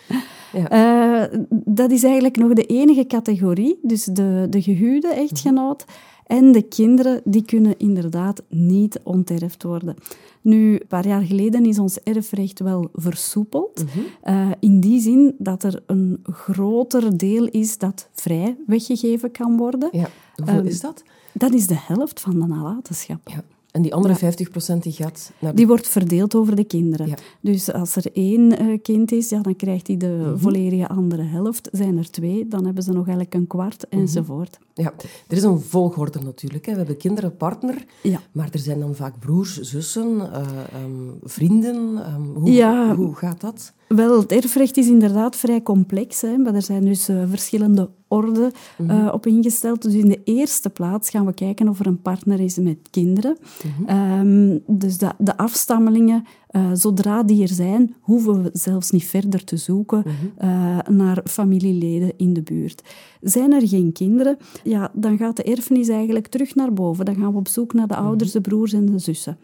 Eh, 0.56 1.38
dat 1.50 1.90
is 1.90 2.02
eigenlijk 2.02 2.36
nog 2.36 2.52
de 2.52 2.64
enige 2.66 3.06
categorie, 3.06 3.78
dus 3.82 4.04
de, 4.04 4.46
de 4.50 4.62
gehuwde 4.62 5.08
echtgenoot 5.08 5.84
en 6.26 6.52
de 6.52 6.62
kinderen, 6.62 7.20
die 7.24 7.44
kunnen 7.44 7.78
inderdaad 7.78 8.42
niet 8.48 9.00
onterfd 9.02 9.62
worden. 9.62 9.96
Nu, 10.40 10.72
een 10.72 10.86
paar 10.88 11.06
jaar 11.06 11.22
geleden 11.22 11.66
is 11.66 11.78
ons 11.78 12.00
erfrecht 12.02 12.60
wel 12.60 12.88
versoepeld, 12.94 13.84
eh, 14.22 14.50
in 14.60 14.80
die 14.80 15.00
zin 15.00 15.34
dat 15.38 15.62
er 15.62 15.82
een 15.86 16.18
groter 16.22 17.16
deel 17.16 17.46
is 17.46 17.78
dat 17.78 18.08
vrij 18.12 18.56
weggegeven 18.66 19.30
kan 19.30 19.56
worden. 19.56 19.88
Ja. 19.92 20.08
Hoeveel 20.36 20.54
Ehm, 20.58 20.66
is 20.66 20.80
dat? 20.80 21.02
Dat 21.32 21.52
is 21.52 21.66
de 21.66 21.78
helft 21.78 22.20
van 22.20 22.40
de 22.40 22.46
nalatenschap. 22.46 23.28
Ja. 23.28 23.42
En 23.76 23.82
die 23.82 23.94
andere 23.94 24.14
50% 24.14 24.78
die 24.80 24.92
gaat 24.92 25.32
naar 25.38 25.50
de... 25.50 25.56
Die 25.56 25.66
wordt 25.66 25.88
verdeeld 25.88 26.34
over 26.34 26.56
de 26.56 26.64
kinderen. 26.64 27.06
Ja. 27.08 27.14
Dus 27.40 27.72
als 27.72 27.96
er 27.96 28.06
één 28.12 28.58
eh, 28.58 28.78
kind 28.82 29.12
is, 29.12 29.28
ja, 29.28 29.40
dan 29.40 29.56
krijgt 29.56 29.86
hij 29.86 29.96
de 29.96 30.06
Mhm. 30.26 30.38
volledige 30.38 30.88
andere 30.88 31.22
helft. 31.22 31.68
Zijn 31.72 31.98
er 31.98 32.10
twee, 32.10 32.48
dan 32.48 32.64
hebben 32.64 32.82
ze 32.82 32.90
nog 32.90 33.04
eigenlijk 33.06 33.34
een 33.34 33.46
kwart, 33.46 33.86
Mhm. 33.90 34.00
enzovoort. 34.00 34.58
Ja, 34.74 34.92
er 35.28 35.36
is 35.36 35.42
een 35.42 35.60
volgorde 35.60 36.18
natuurlijk. 36.20 36.66
Hè. 36.66 36.72
We 36.72 36.78
hebben 36.78 36.96
kinderen, 36.96 37.36
partner, 37.36 37.84
Ja. 38.02 38.20
maar 38.32 38.48
er 38.52 38.58
zijn 38.58 38.80
dan 38.80 38.94
vaak 38.94 39.18
broers, 39.18 39.60
zussen, 39.60 40.32
eh, 40.32 40.40
ehm, 40.40 41.10
vrienden. 41.22 42.04
Ehm, 42.04 42.22
hoe, 42.22 42.94
hoe 42.96 43.14
gaat 43.14 43.40
dat? 43.40 43.72
Wel, 43.88 44.20
het 44.20 44.32
erfrecht 44.32 44.76
is 44.76 44.86
inderdaad 44.88 45.36
vrij 45.36 45.62
complex, 45.62 46.20
hè, 46.20 46.36
maar 46.36 46.54
er 46.54 46.62
zijn 46.62 46.84
dus 46.84 47.08
eh, 47.08 47.16
verschillende 47.28 47.90
orden 48.08 48.52
Mhm. 48.78 48.90
eh, 48.90 49.12
op 49.12 49.26
ingesteld. 49.26 49.82
Dus 49.82 49.94
in 49.94 50.08
de 50.08 50.20
eerste 50.24 50.70
plaats 50.70 51.10
gaan 51.10 51.26
we 51.26 51.32
kijken 51.34 51.68
of 51.68 51.80
er 51.80 51.86
een 51.86 52.02
partner 52.02 52.40
is 52.40 52.56
met 52.56 52.76
kinderen. 52.90 53.36
Mhm. 53.78 53.88
Ehm, 53.88 54.58
dus 54.66 54.98
de, 54.98 55.08
de 55.18 55.36
afstammelingen, 55.36 56.24
eh, 56.46 56.70
zodra 56.72 57.22
die 57.22 57.42
er 57.42 57.48
zijn, 57.48 57.94
hoeven 58.00 58.42
we 58.42 58.50
zelfs 58.52 58.90
niet 58.90 59.04
verder 59.04 59.44
te 59.44 59.56
zoeken 59.56 60.02
Mhm. 60.04 60.14
eh, 60.48 60.78
naar 60.90 61.20
familieleden 61.24 62.12
in 62.16 62.32
de 62.32 62.42
buurt. 62.42 62.82
Zijn 63.20 63.52
er 63.52 63.68
geen 63.68 63.92
kinderen, 63.92 64.36
ja, 64.64 64.90
dan 64.94 65.16
gaat 65.16 65.36
de 65.36 65.42
erfenis 65.42 65.88
eigenlijk 65.88 66.26
terug 66.26 66.54
naar 66.54 66.72
boven. 66.72 67.04
Dan 67.04 67.14
gaan 67.16 67.32
we 67.32 67.38
op 67.38 67.48
zoek 67.48 67.72
naar 67.72 67.86
de 67.86 67.96
ouders, 67.96 68.30
de 68.32 68.40
broers 68.40 68.72
en 68.72 68.86
de 68.86 68.98
zussen. 68.98 69.38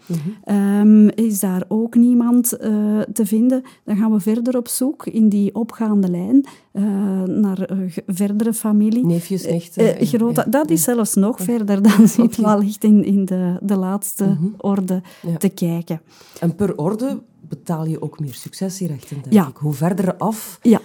Ehm, 0.44 1.09
is 1.09 1.40
daar 1.40 1.64
ook 1.68 1.94
niemand 1.94 2.52
eh, 2.56 3.00
te 3.12 3.26
vinden, 3.26 3.62
dan 3.85 3.97
gaan 3.97 4.12
we 4.12 4.21
verder 4.21 4.56
op 4.56 4.68
zoek 4.68 5.06
in 5.06 5.28
die 5.28 5.54
opgaande 5.54 6.09
lijn 6.11 6.44
naar 7.26 7.68
verdere 8.06 8.52
familie. 8.52 9.06
Neefjes, 9.06 9.47
nichten? 9.47 10.06
Grote, 10.06 10.40
ja. 10.44 10.50
dat 10.50 10.71
is 10.71 10.82
zelfs 10.82 11.14
nog 11.14 11.40
verder. 11.40 11.82
Dan 11.82 12.09
zitten 12.09 12.42
we 12.42 12.49
al 12.49 12.61
echt 12.61 12.85
in, 12.85 13.04
in 13.04 13.25
de, 13.25 13.56
de 13.62 13.76
laatste 13.76 14.37
orde 14.59 15.02
Mhm. 15.23 15.37
Te 15.37 15.49
kijken. 15.49 16.00
En 16.40 16.54
per 16.54 16.76
orde 16.76 17.01
betaal 17.49 17.87
je 17.87 18.02
ook 18.02 18.21
meer 18.21 18.35
successierechten, 18.35 19.16
denk 19.23 19.32
Ja. 19.35 19.49
ik. 19.49 19.56
Hoe 19.56 19.73
verder 19.73 20.16
af 20.16 20.59
Ja, 20.62 20.80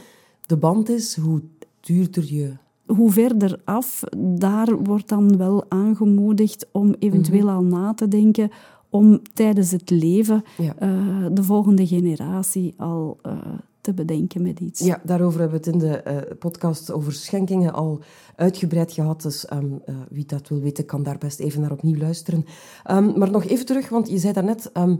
de 0.45 0.57
band 0.57 0.89
is, 0.89 1.15
hoe 1.17 1.41
duurder 1.79 2.33
je... 2.33 2.53
hoe 2.85 3.11
verder 3.11 3.61
af, 3.65 4.03
daar 4.37 4.75
wordt 4.83 5.07
dan 5.09 5.37
wel 5.37 5.65
aangemoedigd 5.69 6.67
om 6.71 6.95
eventueel 6.99 7.49
al 7.49 7.63
na 7.63 7.93
te 7.93 8.07
denken 8.07 8.49
om 8.89 9.21
tijdens 9.33 9.71
het 9.71 9.89
leven 9.89 10.43
Ja. 10.57 10.75
eh, 10.77 11.25
de 11.31 11.43
volgende 11.43 11.87
generatie 11.87 12.73
al 12.77 13.17
eh, 13.21 13.37
te 13.81 13.93
bedenken 13.93 14.41
met 14.41 14.59
iets. 14.59 14.79
Ja, 14.79 15.01
daarover 15.03 15.39
hebben 15.39 15.61
we 15.61 15.65
het 15.69 15.73
in 15.81 15.89
de 15.89 15.97
eh, 15.97 16.37
podcast 16.39 16.91
over 16.91 17.13
schenkingen 17.13 17.73
al 17.73 17.99
uitgebreid 18.35 18.91
gehad. 18.91 19.21
Dus 19.21 19.45
ehm, 19.45 19.65
eh, 19.85 19.95
wie 20.09 20.25
dat 20.25 20.47
wil 20.47 20.59
weten, 20.59 20.85
kan 20.85 21.03
daar 21.03 21.17
best 21.17 21.39
even 21.39 21.61
naar 21.61 21.71
opnieuw 21.71 21.97
luisteren. 21.97 22.45
Ehm, 22.83 23.17
maar 23.19 23.31
nog 23.31 23.45
even 23.45 23.65
terug, 23.65 23.89
want 23.89 24.09
je 24.09 24.17
zei 24.17 24.33
daarnet, 24.33 24.71
ehm 24.73 24.95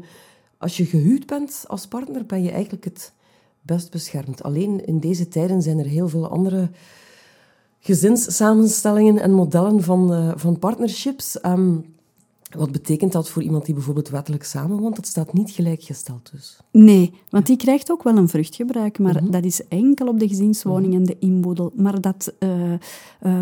als 0.57 0.77
je 0.77 0.85
gehuwd 0.85 1.25
bent 1.25 1.63
als 1.67 1.87
partner, 1.87 2.25
ben 2.25 2.43
je 2.43 2.51
eigenlijk 2.51 2.83
het 2.83 3.13
best 3.61 3.91
beschermd. 3.91 4.43
Alleen 4.43 4.85
in 4.85 4.99
deze 4.99 5.27
tijden 5.27 5.61
zijn 5.61 5.79
er 5.79 5.85
heel 5.85 6.09
veel 6.09 6.27
andere 6.27 6.69
gezinssamenstellingen 7.79 9.21
en 9.21 9.31
modellen 9.31 9.83
van, 9.83 10.13
eh, 10.13 10.31
van 10.35 10.59
partnerships. 10.59 11.39
Ehm, 11.39 11.77
wat 12.55 12.71
betekent 12.71 13.11
dat 13.11 13.29
voor 13.29 13.41
iemand 13.43 13.65
die 13.65 13.73
bijvoorbeeld 13.73 14.09
wettelijk 14.09 14.43
samenwoont? 14.43 14.95
Dat 14.95 15.05
staat 15.07 15.33
niet 15.33 15.51
gelijkgesteld 15.51 16.31
dus. 16.31 16.57
Nee, 16.71 17.13
want 17.29 17.45
die 17.45 17.57
krijgt 17.57 17.91
ook 17.91 18.03
wel 18.03 18.17
een 18.17 18.29
vruchtgebruik, 18.29 18.99
maar 18.99 19.23
Mhm. 19.23 19.31
dat 19.31 19.43
is 19.45 19.67
enkel 19.67 20.07
op 20.07 20.19
de 20.19 20.27
gezinswoning 20.27 20.93
en 20.93 21.03
de 21.03 21.15
inboedel. 21.19 21.71
Maar 21.75 22.01
dat 22.01 22.33
eh, 22.39 22.73
eh, 22.73 22.79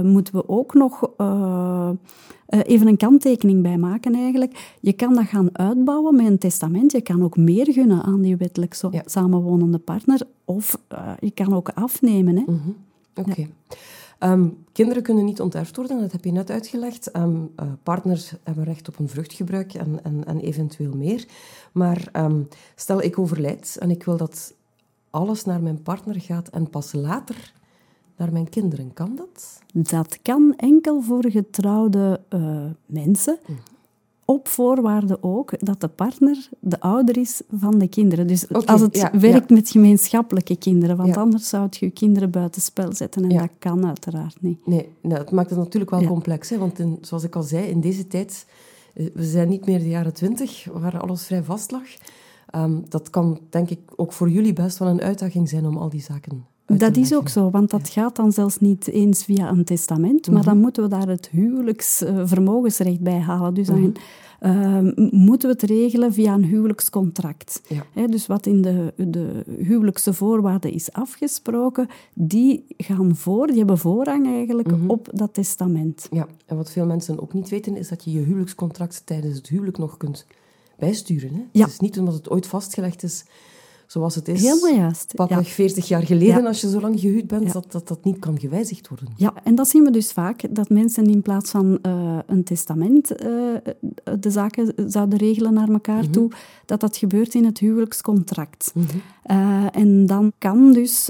moeten 0.01 0.33
we 0.35 0.50
ook 0.50 0.74
nog 0.74 1.09
eh, 1.17 1.89
even 2.47 2.88
een 2.88 2.97
kanttekening 2.97 3.62
bij 3.62 3.77
maken 3.77 4.13
eigenlijk. 4.15 4.75
Je 4.81 4.93
kan 4.93 5.13
dat 5.15 5.25
gaan 5.25 5.50
uitbouwen 5.57 6.15
met 6.15 6.25
een 6.25 6.38
testament. 6.38 6.91
Je 6.91 7.01
kan 7.01 7.24
ook 7.24 7.38
meer 7.38 7.74
gunnen 7.74 8.03
aan 8.03 8.21
die 8.21 8.35
wettelijk 8.35 8.75
Ja. 8.91 9.01
samenwonende 9.05 9.77
partner. 9.77 10.21
Of 10.45 10.77
je 11.19 11.31
kan 11.31 11.53
ook 11.53 11.69
afnemen. 11.69 12.35
Hè. 12.35 12.43
Mhm. 12.47 12.69
Oké. 13.15 13.47
Ehm, 14.19 14.48
kinderen 14.72 15.03
kunnen 15.03 15.25
niet 15.25 15.41
onterfd 15.41 15.75
worden, 15.75 16.00
dat 16.00 16.12
heb 16.12 16.24
je 16.24 16.31
net 16.31 16.50
uitgelegd. 16.50 17.12
Ehm, 17.12 17.36
eh, 17.55 17.67
partners 17.84 18.34
hebben 18.43 18.63
recht 18.63 18.88
op 18.88 19.00
een 19.00 19.10
vruchtgebruik 19.10 19.74
en, 19.74 20.03
en, 20.03 20.25
en 20.25 20.39
eventueel 20.39 20.95
meer. 20.95 21.25
Maar 21.72 22.10
ehm, 22.12 22.41
stel 22.75 23.01
ik 23.01 23.19
overlijd 23.19 23.77
en 23.79 23.89
ik 23.89 24.03
wil 24.03 24.17
dat 24.17 24.53
alles 25.10 25.45
naar 25.45 25.62
mijn 25.62 25.81
partner 25.81 26.22
gaat 26.22 26.48
en 26.48 26.69
pas 26.69 26.93
later 26.93 27.53
naar 28.15 28.31
mijn 28.31 28.50
kinderen. 28.50 28.93
Kan 28.93 29.15
dat? 29.15 29.62
Dat 29.74 30.19
kan 30.22 30.53
enkel 30.57 31.01
voor 31.01 31.31
getrouwde 31.31 32.22
eh, 32.29 32.65
mensen. 32.86 33.39
Mhm. 33.45 33.75
Op 34.25 34.48
voorwaarde 34.48 35.17
ook 35.22 35.65
dat 35.65 35.82
de 35.82 35.88
partner 35.88 36.50
de 36.60 36.79
ouder 36.79 37.17
is 37.17 37.41
van 37.58 37.77
de 37.79 37.88
kinderen. 37.88 38.27
Dus 38.27 38.50
als 38.65 38.82
het 38.82 38.96
ja, 38.96 39.20
werkt 39.20 39.50
met 39.50 39.70
gemeenschappelijke 39.70 40.55
kinderen, 40.55 40.98
want 40.98 41.10
Ja. 41.15 41.22
anders 41.22 41.50
zou 41.50 41.63
het 41.63 41.77
je 41.77 41.89
kinderen 41.89 42.32
buitenspel 42.32 42.94
zetten 42.94 43.24
en 43.24 43.38
dat 43.38 43.50
kan 43.60 43.86
uiteraard 43.86 44.38
niet. 44.41 44.67
Nee, 44.67 44.89
nou, 45.01 45.20
het 45.20 45.32
maakt 45.32 45.50
het 45.50 45.60
natuurlijk 45.60 45.91
wel 45.91 46.03
complex. 46.03 46.50
Hè? 46.50 46.58
Want 46.58 46.79
in, 46.79 46.98
zoals 47.01 47.24
ik 47.24 47.36
al 47.36 47.44
zei, 47.44 47.67
in 47.67 47.82
deze 47.82 48.08
tijd, 48.08 48.46
eh, 48.94 49.05
we 49.13 49.24
zijn 49.24 49.50
niet 49.50 49.65
meer 49.65 49.79
de 49.79 49.89
jaren 49.89 50.13
twintig, 50.13 50.67
waar 50.74 51.00
alles 51.00 51.25
vrij 51.25 51.44
vast 51.44 51.72
lag. 51.72 51.88
Ehm, 52.50 52.77
dat 52.89 53.10
kan, 53.10 53.39
denk 53.50 53.70
ik, 53.70 53.79
ook 53.96 54.13
voor 54.13 54.29
jullie 54.29 54.53
best 54.53 54.77
wel 54.77 54.88
een 54.88 55.01
uitdaging 55.01 55.50
zijn 55.50 55.65
om 55.65 55.77
al 55.77 55.89
die 55.89 56.01
zaken 56.01 56.46
Dat 56.65 56.98
is 56.98 57.15
ook 57.15 57.29
zo, 57.29 57.50
want 57.50 57.69
dat 57.69 57.89
gaat 57.89 58.15
dan 58.15 58.31
zelfs 58.31 58.60
niet 58.60 58.88
eens 58.88 59.24
via 59.24 59.50
een 59.50 59.63
testament, 59.63 60.27
maar 60.27 60.36
Mhm. 60.38 60.45
dan 60.45 60.57
moeten 60.60 60.84
we 60.84 60.89
daar 60.89 61.07
het 61.07 61.29
huwelijksvermogensrecht 61.31 63.00
bij 63.00 63.19
halen. 63.19 63.53
Dus 63.53 63.67
dan 63.67 63.79
Mhm. 63.81 63.91
eh, 64.39 64.79
m- 64.79 64.93
moeten 65.12 65.50
we 65.50 65.53
het 65.55 65.63
regelen 65.72 66.13
via 66.13 66.34
een 66.34 66.43
huwelijkscontract. 66.43 67.62
Ja. 67.93 68.07
Dus 68.07 68.27
wat 68.27 68.45
in 68.45 68.62
de, 68.62 68.93
de 68.98 69.43
huwelijkse 69.60 70.13
voorwaarden 70.13 70.72
is 70.72 70.91
afgesproken, 70.91 71.88
die 72.13 72.65
gaan 72.77 73.15
voor, 73.15 73.48
die 73.48 73.57
hebben 73.57 73.77
voorrang 73.77 74.25
eigenlijk 74.27 74.72
Mhm. 74.72 74.89
op 74.89 75.10
dat 75.13 75.34
testament. 75.34 76.07
Ja, 76.12 76.27
en 76.45 76.55
wat 76.55 76.72
veel 76.72 76.86
mensen 76.86 77.22
ook 77.22 77.34
niet 77.34 77.50
weten, 77.50 77.77
is 77.77 77.88
dat 77.89 78.03
je 78.03 78.12
je 78.12 78.19
huwelijkscontract 78.19 79.01
tijdens 79.05 79.38
het 79.38 79.48
huwelijk 79.48 79.77
nog 79.77 79.98
kunt 79.98 80.25
bijsturen. 80.79 81.34
Hè? 81.34 81.41
Ja. 81.51 81.62
Het 81.63 81.72
is 81.74 81.79
niet 81.79 82.00
omdat 82.00 82.13
het 82.13 82.29
ooit 82.29 82.48
vastgelegd 82.48 83.03
is 83.03 83.25
zoals 83.88 84.15
het 84.15 84.27
is. 84.27 84.42
Helemaal 84.42 84.75
juist. 84.75 85.13
Ja. 85.18 85.25
Pakweg 85.25 85.48
40 85.50 85.88
jaar 85.88 86.04
geleden, 86.04 86.42
Ja. 86.42 86.48
als 86.48 86.62
je 86.62 86.70
zo 86.70 86.80
lang 86.82 87.00
gehuwd 87.00 87.27
bent, 87.27 87.44
Ja. 87.46 87.51
dat, 87.51 87.72
dat 87.72 87.88
dat 87.88 88.04
niet 88.04 88.20
kan 88.20 88.39
gewijzigd 88.39 88.88
worden. 88.88 89.08
Ja, 89.18 89.34
en 89.44 89.56
dat 89.56 89.68
zien 89.68 89.84
we 89.84 89.92
dus 89.92 90.12
vaak, 90.12 90.56
dat 90.56 90.70
mensen 90.70 91.06
in 91.10 91.22
plaats 91.22 91.51
van 91.51 91.80
eh, 91.82 92.18
een 92.27 92.44
testament 92.44 93.15
eh, 93.15 93.30
de 94.20 94.30
zaken 94.30 94.74
zouden 94.92 95.20
regelen 95.20 95.54
naar 95.54 95.70
elkaar 95.70 96.04
Mhm. 96.04 96.12
toe, 96.12 96.32
dat 96.65 96.80
dat 96.80 96.98
gebeurt 96.98 97.34
in 97.34 97.46
het 97.46 97.58
huwelijkscontract. 97.60 98.74
Eh, 99.24 99.65
en 99.72 100.06
dan 100.06 100.32
kan 100.38 100.74
dus 100.74 101.10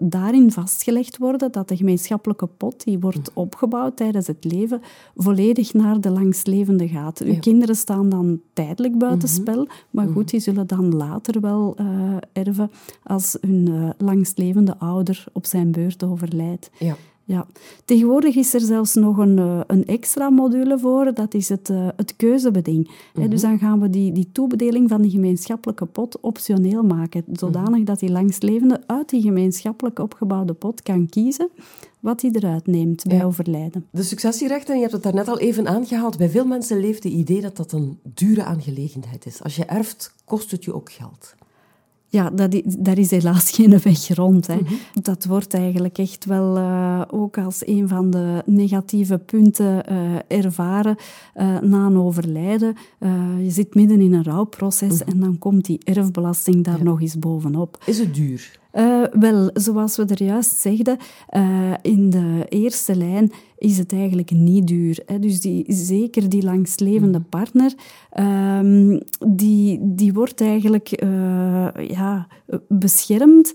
daarin 0.00 0.52
vastgelegd 0.52 1.18
worden 1.18 1.52
dat 1.52 1.68
de 1.68 1.76
gemeenschappelijke 1.76 2.46
pot 2.46 2.84
die 2.84 2.98
wordt 2.98 3.18
Mhm. 3.30 3.38
opgebouwd 3.38 3.96
tijdens 3.96 4.26
het 4.26 4.44
leven 4.44 4.80
volledig 5.16 5.74
naar 5.74 6.00
de 6.00 6.10
langstlevende 6.10 6.88
gaat. 6.88 7.20
Uw 7.20 7.38
kinderen 7.38 7.74
staan 7.76 8.08
dan 8.08 8.40
tijdelijk 8.52 8.98
buitenspel, 8.98 9.62
Mhm. 9.62 9.72
maar 9.90 10.08
goed, 10.08 10.30
die 10.30 10.40
zullen 10.40 10.66
dan 10.66 10.94
later 10.94 11.40
wel 11.40 11.76
erven 12.32 12.70
als 13.02 13.36
hun 13.40 13.68
eh, 13.68 13.90
langstlevende 14.06 14.78
ouder 14.78 15.24
op 15.32 15.46
zijn 15.46 15.70
beurt 15.70 16.04
overlijdt. 16.04 16.70
Ja. 16.78 16.96
Ja, 17.28 17.46
tegenwoordig 17.84 18.34
is 18.36 18.54
er 18.54 18.60
zelfs 18.60 18.94
nog 18.94 19.16
een, 19.18 19.38
eh, 19.38 19.60
een 19.66 19.86
extra 19.86 20.30
module 20.30 20.78
voor, 20.78 21.14
dat 21.14 21.34
is 21.34 21.48
het, 21.48 21.70
eh, 21.70 21.88
het 21.96 22.16
keuzebeding. 22.16 22.90
Hè, 23.14 23.28
dus 23.28 23.40
dan 23.40 23.58
gaan 23.58 23.80
we 23.80 23.90
die, 23.90 24.12
die 24.12 24.28
toebedeling 24.32 24.88
van 24.88 25.02
die 25.02 25.10
gemeenschappelijke 25.10 25.86
pot 25.86 26.20
optioneel 26.20 26.82
maken, 26.82 27.24
zodanig 27.32 27.84
dat 27.84 27.98
die 27.98 28.10
langstlevende 28.10 28.80
uit 28.86 29.08
die 29.08 29.20
gemeenschappelijk 29.22 29.98
opgebouwde 29.98 30.52
pot 30.52 30.82
kan 30.82 31.08
kiezen 31.08 31.48
wat 32.00 32.22
hij 32.22 32.30
eruit 32.30 32.66
neemt 32.66 33.04
bij 33.04 33.16
Ja. 33.16 33.24
overlijden. 33.24 33.86
De 33.90 34.02
successierechten, 34.02 34.74
je 34.74 34.80
hebt 34.80 34.92
het 34.92 35.02
daarnet 35.02 35.28
al 35.28 35.38
even 35.38 35.68
aangehaald, 35.68 36.18
bij 36.18 36.28
veel 36.30 36.46
mensen 36.46 36.80
leeft 36.80 37.02
het 37.04 37.12
idee 37.12 37.40
dat 37.40 37.56
dat 37.56 37.72
een 37.72 37.98
dure 38.02 38.44
aangelegenheid 38.44 39.26
is. 39.26 39.42
Als 39.42 39.56
je 39.56 39.64
erft, 39.64 40.14
kost 40.24 40.50
het 40.50 40.64
je 40.64 40.74
ook 40.74 40.92
geld. 40.92 41.34
Ja, 42.08 42.30
dat 42.30 42.54
is, 42.54 42.62
daar 42.78 42.98
is 42.98 43.10
helaas 43.10 43.50
geen 43.50 43.78
weg 43.78 44.08
rond. 44.08 44.46
Hè. 44.46 44.58
Dat 45.02 45.24
wordt 45.24 45.54
eigenlijk 45.54 45.98
echt 45.98 46.24
wel 46.24 46.56
eh, 46.56 47.02
ook 47.10 47.38
als 47.38 47.66
een 47.66 47.88
van 47.88 48.10
de 48.10 48.42
negatieve 48.46 49.18
punten 49.18 49.86
eh, 49.86 49.96
ervaren 50.28 50.96
eh, 51.34 51.60
na 51.60 51.86
een 51.86 51.96
overlijden. 51.96 52.74
Je 53.42 53.50
zit 53.50 53.74
midden 53.74 54.00
in 54.00 54.12
een 54.12 54.24
rouwproces 54.24 55.04
en 55.04 55.20
dan 55.20 55.38
komt 55.38 55.64
die 55.64 55.80
erfbelasting 55.84 56.64
daar 56.64 56.84
nog 56.84 57.00
eens 57.00 57.18
bovenop. 57.18 57.82
Is 57.86 57.98
het 57.98 58.14
duur? 58.14 58.58
Eh, 58.76 59.02
wel, 59.12 59.50
zoals 59.54 59.96
we 59.96 60.04
er 60.04 60.22
juist 60.22 60.60
zegden, 60.60 60.96
eh, 61.28 61.72
in 61.82 62.10
de 62.10 62.46
eerste 62.48 62.96
lijn 62.96 63.32
is 63.58 63.78
het 63.78 63.92
eigenlijk 63.92 64.30
niet 64.30 64.66
duur. 64.66 65.02
Hè. 65.06 65.18
Dus 65.18 65.40
die, 65.40 65.64
zeker 65.68 66.28
die 66.28 66.42
langstlevende 66.42 67.20
partner, 67.20 67.74
ehm, 68.10 69.00
die, 69.28 69.78
die 69.82 70.12
wordt 70.12 70.40
eigenlijk 70.40 70.90
eh, 70.90 71.68
ja, 71.88 72.26
beschermd 72.68 73.54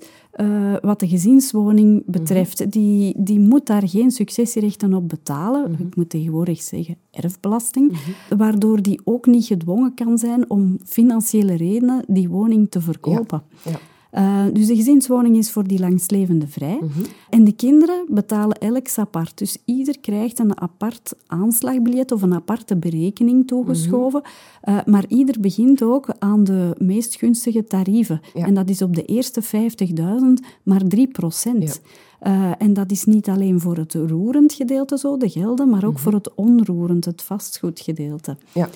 wat 0.81 0.99
de 0.99 1.07
gezinswoning 1.07 2.03
betreft. 2.05 2.71
Die, 2.71 3.13
die 3.17 3.39
moet 3.39 3.65
daar 3.65 3.87
geen 3.87 4.11
successierechten 4.11 4.93
op 4.93 5.09
betalen. 5.09 5.75
Ik 5.79 5.95
moet 5.95 6.09
tegenwoordig 6.09 6.61
zeggen 6.61 6.97
erfbelasting. 7.11 7.97
Waardoor 8.37 8.81
die 8.81 9.01
ook 9.03 9.25
niet 9.25 9.45
gedwongen 9.45 9.93
kan 9.93 10.17
zijn 10.17 10.49
om 10.49 10.77
financiële 10.85 11.55
redenen 11.55 12.03
die 12.07 12.29
woning 12.29 12.69
te 12.69 12.81
verkopen. 12.81 13.43
Ja. 13.63 13.79
Uh, 14.11 14.45
dus 14.53 14.67
de 14.67 14.75
gezinswoning 14.75 15.37
is 15.37 15.51
voor 15.51 15.67
die 15.67 15.79
langstlevende 15.79 16.47
vrij. 16.47 16.79
Mhm. 16.81 17.03
En 17.29 17.43
de 17.43 17.51
kinderen 17.51 18.05
betalen 18.09 18.57
elk 18.57 18.87
apart. 18.95 19.37
Dus 19.37 19.57
ieder 19.65 19.99
krijgt 19.99 20.39
een 20.39 20.61
apart 20.61 21.13
aanslagbiljet 21.27 22.11
of 22.11 22.21
een 22.21 22.33
aparte 22.33 22.75
berekening 22.75 23.47
toegeschoven. 23.47 24.21
Mhm. 24.21 24.77
Uh, 24.77 24.83
maar 24.85 25.05
ieder 25.07 25.39
begint 25.39 25.83
ook 25.83 26.07
aan 26.19 26.43
de 26.43 26.75
meest 26.77 27.15
gunstige 27.15 27.63
tarieven. 27.63 28.21
Ja. 28.33 28.45
En 28.45 28.53
dat 28.53 28.69
is 28.69 28.81
op 28.81 28.95
de 28.95 29.05
eerste 29.05 29.41
50.000 29.43 30.47
maar 30.63 30.87
3 30.87 31.07
procent. 31.07 31.81
Uh, 32.27 32.51
en 32.57 32.73
dat 32.73 32.91
is 32.91 33.03
niet 33.03 33.29
alleen 33.29 33.59
voor 33.59 33.77
het 33.77 33.93
roerend 33.93 34.53
gedeelte 34.53 34.97
zo, 34.97 35.17
de 35.17 35.29
gelden, 35.29 35.69
maar 35.69 35.85
ook 35.85 35.99
voor 35.99 36.13
het 36.13 36.33
onroerend, 36.35 37.05
het 37.05 37.21
vastgoedgedeelte. 37.21 38.37
Ja. 38.51 38.69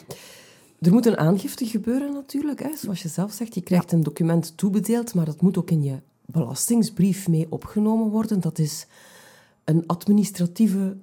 Er 0.79 0.91
moet 0.91 1.05
een 1.05 1.17
aangifte 1.17 1.65
gebeuren 1.65 2.13
natuurlijk. 2.13 2.63
Hè. 2.63 2.75
Zoals 2.75 3.01
je 3.01 3.07
zelf 3.07 3.31
zegt, 3.31 3.55
je 3.55 3.61
krijgt 3.61 3.91
een 3.91 4.03
document 4.03 4.57
toebedeeld, 4.57 5.13
maar 5.13 5.25
dat 5.25 5.41
moet 5.41 5.57
ook 5.57 5.71
in 5.71 5.83
je 5.83 6.01
belastingsbrief 6.25 7.27
mee 7.27 7.47
opgenomen 7.49 8.09
worden. 8.09 8.39
Dat 8.39 8.59
is 8.59 8.87
een 9.63 9.83
administratieve 9.87 10.97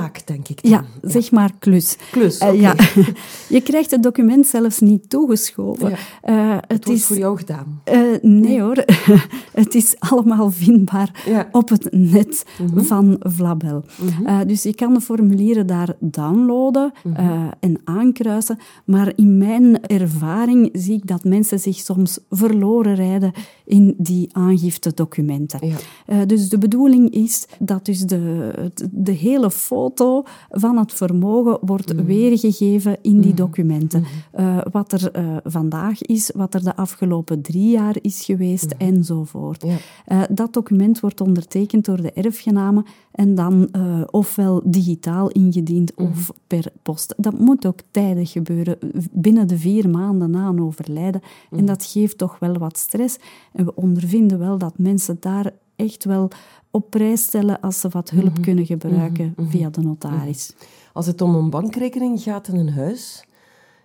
taak, 0.00 0.26
denk 0.26 0.48
ik. 0.48 0.62
Dan. 0.62 0.70
Ja, 0.70 0.84
zeg 1.02 1.30
maar 1.30 1.50
klus. 1.58 1.96
Klus, 2.10 2.40
Uh, 2.40 2.48
okay. 2.48 2.60
ja. 2.60 2.74
je 3.56 3.60
krijgt 3.60 3.90
het 3.90 4.02
document 4.02 4.46
zelfs 4.46 4.80
niet 4.80 5.10
toegeschoven. 5.10 5.90
Ja. 5.90 5.96
Uh, 6.24 6.52
het, 6.54 6.64
het 6.68 6.84
wordt 6.84 7.00
is 7.00 7.06
voor 7.06 7.16
jou 7.18 7.36
gedaan. 7.36 7.80
Uh, 7.92 7.94
nee, 7.94 8.18
nee, 8.22 8.60
hoor, 8.60 8.84
het 9.62 9.74
is 9.74 9.94
allemaal 9.98 10.50
vindbaar 10.50 11.22
Ja. 11.26 11.48
op 11.52 11.68
het 11.68 11.88
net 11.90 12.44
-hmm. 12.56 12.84
van 12.84 13.16
Vlabel. 13.20 13.84
Uh, 14.22 14.40
dus 14.46 14.62
je 14.62 14.74
kan 14.74 14.94
de 14.94 15.00
formulieren 15.00 15.66
daar 15.66 15.94
downloaden 16.00 16.92
Mhm. 17.02 17.50
en 17.60 17.80
aankruisen. 17.84 18.58
Maar 18.84 19.12
in 19.16 19.38
mijn 19.38 19.86
ervaring 19.86 20.68
zie 20.72 20.94
ik 20.94 21.06
dat 21.06 21.24
mensen 21.24 21.58
zich 21.60 21.76
soms 21.76 22.18
verloren 22.30 22.94
rijden 22.94 23.32
in 23.66 23.94
die 23.98 24.28
aangiftedocumenten. 24.32 25.66
Ja. 25.66 25.76
Uh, 26.06 26.26
dus 26.26 26.48
de 26.48 26.58
bedoeling 26.58 27.10
is 27.10 27.46
dat 27.58 27.84
dus 27.84 28.00
de, 28.00 28.52
de 28.92 29.12
hele 29.12 29.50
foto 29.50 30.22
van 30.50 30.78
het 30.78 30.92
vermogen 30.92 31.58
wordt 31.60 31.94
Mhm. 31.94 32.04
weergegeven 32.04 32.96
in 33.02 33.20
die 33.20 33.34
documenten. 33.34 34.04
Eh, 34.32 34.58
wat 34.72 34.92
er 34.92 35.10
eh, 35.10 35.36
vandaag 35.44 36.02
is, 36.02 36.30
wat 36.34 36.54
er 36.54 36.64
de 36.64 36.76
afgelopen 36.76 37.42
drie 37.42 37.70
jaar 37.70 37.96
is 38.00 38.24
geweest, 38.24 38.74
enzovoort. 38.78 39.62
Mhm. 39.64 39.72
Ja. 39.72 39.78
Eh, 40.04 40.22
dat 40.30 40.52
document 40.52 41.00
wordt 41.00 41.20
ondertekend 41.20 41.84
door 41.84 42.02
de 42.02 42.12
erfgenamen 42.12 42.84
en 43.16 43.34
dan 43.34 43.68
eh, 43.72 44.00
ofwel 44.10 44.62
digitaal 44.64 45.28
ingediend 45.30 45.92
Mhm. 45.96 46.08
of 46.10 46.30
per 46.46 46.72
post. 46.82 47.14
Dat 47.16 47.38
moet 47.38 47.66
ook 47.66 47.78
tijdig 47.90 48.30
gebeuren, 48.32 48.78
binnen 49.10 49.48
de 49.48 49.58
vier 49.58 49.88
maanden 49.90 50.30
na 50.30 50.46
een 50.48 50.62
overlijden. 50.62 51.20
Mhm. 51.50 51.58
En 51.60 51.66
dat 51.66 51.84
geeft 51.84 52.18
toch 52.18 52.38
wel 52.38 52.54
wat 52.58 52.78
stress. 52.78 53.16
En 53.52 53.64
we 53.64 53.74
ondervinden 53.74 54.38
wel 54.38 54.58
dat 54.58 54.78
mensen 54.78 55.16
daar 55.20 55.50
echt 55.76 56.04
wel 56.04 56.28
op 56.70 56.90
prijs 56.90 57.22
stellen 57.22 57.60
als 57.60 57.80
ze 57.80 57.88
wat 57.88 58.12
Mhm. 58.12 58.20
hulp 58.20 58.42
kunnen 58.42 58.66
gebruiken 58.66 59.34
via 59.48 59.70
de 59.70 59.80
notaris. 59.80 60.52
Als 60.92 61.06
het 61.06 61.20
om 61.20 61.34
een 61.34 61.50
bankrekening 61.50 62.20
gaat 62.22 62.48
in 62.48 62.56
een 62.56 62.70
huis, 62.72 63.24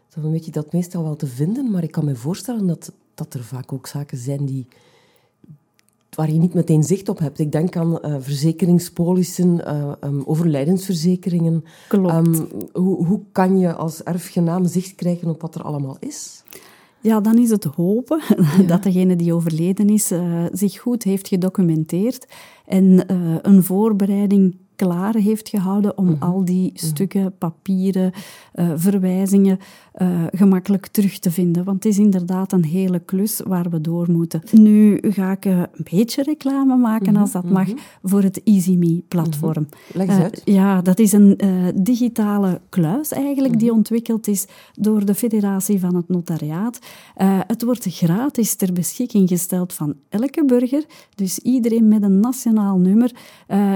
dan 0.09 0.31
weet 0.31 0.45
je 0.45 0.51
dat 0.51 0.73
meestal 0.73 1.03
wel 1.03 1.15
te 1.15 1.27
vinden, 1.27 1.71
maar 1.71 1.83
ik 1.83 1.91
kan 1.91 2.05
me 2.05 2.15
voorstellen 2.15 2.67
dat, 2.67 2.91
dat 3.13 3.33
er 3.33 3.43
vaak 3.43 3.73
ook 3.73 3.87
zaken 3.87 4.17
zijn 4.17 4.45
die, 4.45 4.67
waar 6.15 6.31
je 6.31 6.39
niet 6.39 6.53
meteen 6.53 6.83
zicht 6.83 7.09
op 7.09 7.19
hebt. 7.19 7.39
Ik 7.39 7.51
denk 7.51 7.75
aan 7.75 7.99
eh, 7.99 8.15
verzekeringspolissen, 8.19 9.65
eh, 9.65 9.91
ehm, 9.99 10.21
overlijdensverzekeringen. 10.25 11.63
Klopt. 11.87 12.09
Ehm, 12.09 12.43
hoe, 12.73 13.05
hoe 13.05 13.19
kan 13.31 13.59
je 13.59 13.73
als 13.73 14.03
erfgenaam 14.03 14.65
zicht 14.65 14.95
krijgen 14.95 15.29
op 15.29 15.41
wat 15.41 15.55
er 15.55 15.61
allemaal 15.61 15.97
is? 15.99 16.43
Ja, 16.99 17.21
dan 17.21 17.37
is 17.37 17.49
het 17.49 17.63
hopen 17.63 18.21
dat 18.67 18.83
degene 18.83 19.15
die 19.15 19.33
overleden 19.33 19.89
is 19.89 20.11
eh, 20.11 20.45
zich 20.51 20.79
goed 20.79 21.03
heeft 21.03 21.27
gedocumenteerd 21.27 22.27
en 22.65 23.03
een 23.41 23.63
voorbereiding 23.63 24.55
klaar 24.85 25.15
heeft 25.15 25.49
gehouden 25.49 25.97
om 25.97 26.15
al 26.19 26.45
die 26.45 26.71
stukken, 26.73 27.37
papieren, 27.37 28.11
eh, 28.51 28.71
verwijzingen 28.75 29.59
eh, 29.91 30.23
gemakkelijk 30.31 30.87
terug 30.87 31.19
te 31.19 31.31
vinden. 31.31 31.63
Want 31.63 31.83
het 31.83 31.93
is 31.93 31.99
inderdaad 31.99 32.51
een 32.51 32.65
hele 32.65 32.99
klus 32.99 33.41
waar 33.45 33.69
we 33.69 33.81
door 33.81 34.11
moeten. 34.11 34.41
Nu 34.51 34.99
ga 35.01 35.31
ik 35.31 35.45
eh, 35.45 35.57
een 35.59 35.85
beetje 35.91 36.23
reclame 36.23 36.75
maken, 36.75 37.15
als 37.15 37.31
dat 37.31 37.49
mag, 37.49 37.67
voor 38.03 38.21
het 38.21 38.43
EasyMe-platform. 38.43 39.67
Leg 39.93 40.07
eens 40.07 40.17
uit. 40.17 40.41
ja, 40.45 40.81
dat 40.81 40.99
is 40.99 41.11
een 41.11 41.39
digitale 41.75 42.61
kluis 42.69 43.11
eigenlijk 43.11 43.59
die 43.59 43.71
ontwikkeld 43.73 44.27
is 44.27 44.45
door 44.73 45.05
de 45.05 45.15
Federatie 45.15 45.79
van 45.79 45.95
het 45.95 46.09
Notariaat. 46.09 46.79
Het 47.47 47.63
wordt 47.63 47.85
gratis 47.89 48.55
ter 48.55 48.73
beschikking 48.73 49.29
gesteld 49.29 49.73
van 49.73 49.95
elke 50.09 50.45
burger. 50.45 50.85
Dus 51.15 51.39
iedereen 51.39 51.87
met 51.87 52.03
een 52.03 52.19
nationaal 52.19 52.77
nummer 52.77 53.11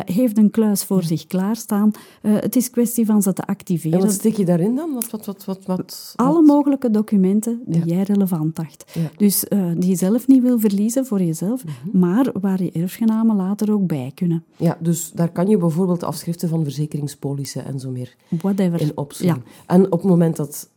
heeft 0.05 0.37
een 0.37 0.51
kluis 0.51 0.83
voor 0.83 0.94
zich 1.03 1.27
klaarstaan. 1.27 1.91
Eh, 2.21 2.33
het 2.39 2.55
is 2.55 2.69
kwestie 2.69 3.05
van 3.05 3.21
ze 3.21 3.33
te 3.33 3.41
En 3.41 3.47
activeren. 3.47 3.99
wat 3.99 4.11
steek 4.11 4.37
je 4.37 4.45
daarin 4.45 4.75
dan? 4.75 4.93
Wat, 4.93 5.09
wat, 5.11 5.25
wat, 5.25 5.45
wat, 5.45 5.59
wat, 5.65 6.13
Alle 6.15 6.41
mogelijke 6.41 6.91
documenten 6.91 7.61
die 7.65 7.79
Ja. 7.85 7.95
jij 7.95 8.03
relevant 8.03 8.59
acht. 8.59 8.85
Ja. 8.93 9.01
Mhm. 9.01 9.09
Dus 9.17 9.47
eh, 9.47 9.71
die 9.77 9.89
je 9.89 9.95
zelf 9.95 10.27
niet 10.27 10.41
wil 10.41 10.59
verliezen 10.59 11.05
voor 11.05 11.21
jezelf, 11.21 11.63
maar 11.91 12.31
waar 12.41 12.63
je 12.63 12.71
erfgenamen 12.71 13.35
later 13.35 13.71
ook 13.71 13.87
bij 13.87 14.11
kunnen. 14.15 14.43
Ja, 14.57 14.77
dus 14.79 15.11
daar 15.11 15.29
kan 15.31 15.47
je 15.47 15.57
bijvoorbeeld 15.57 16.03
afschriften 16.03 16.49
van 16.49 16.63
verzekeringspolissen 16.63 17.65
en 17.65 17.79
zo 17.79 17.89
meer 17.89 18.15
Whatever. 18.29 18.81
in 18.81 18.91
opzoeken. 18.97 19.43
Ja. 19.45 19.73
En 19.73 19.85
op 19.85 19.99
het 20.01 20.09
moment 20.09 20.35
dat, 20.35 20.69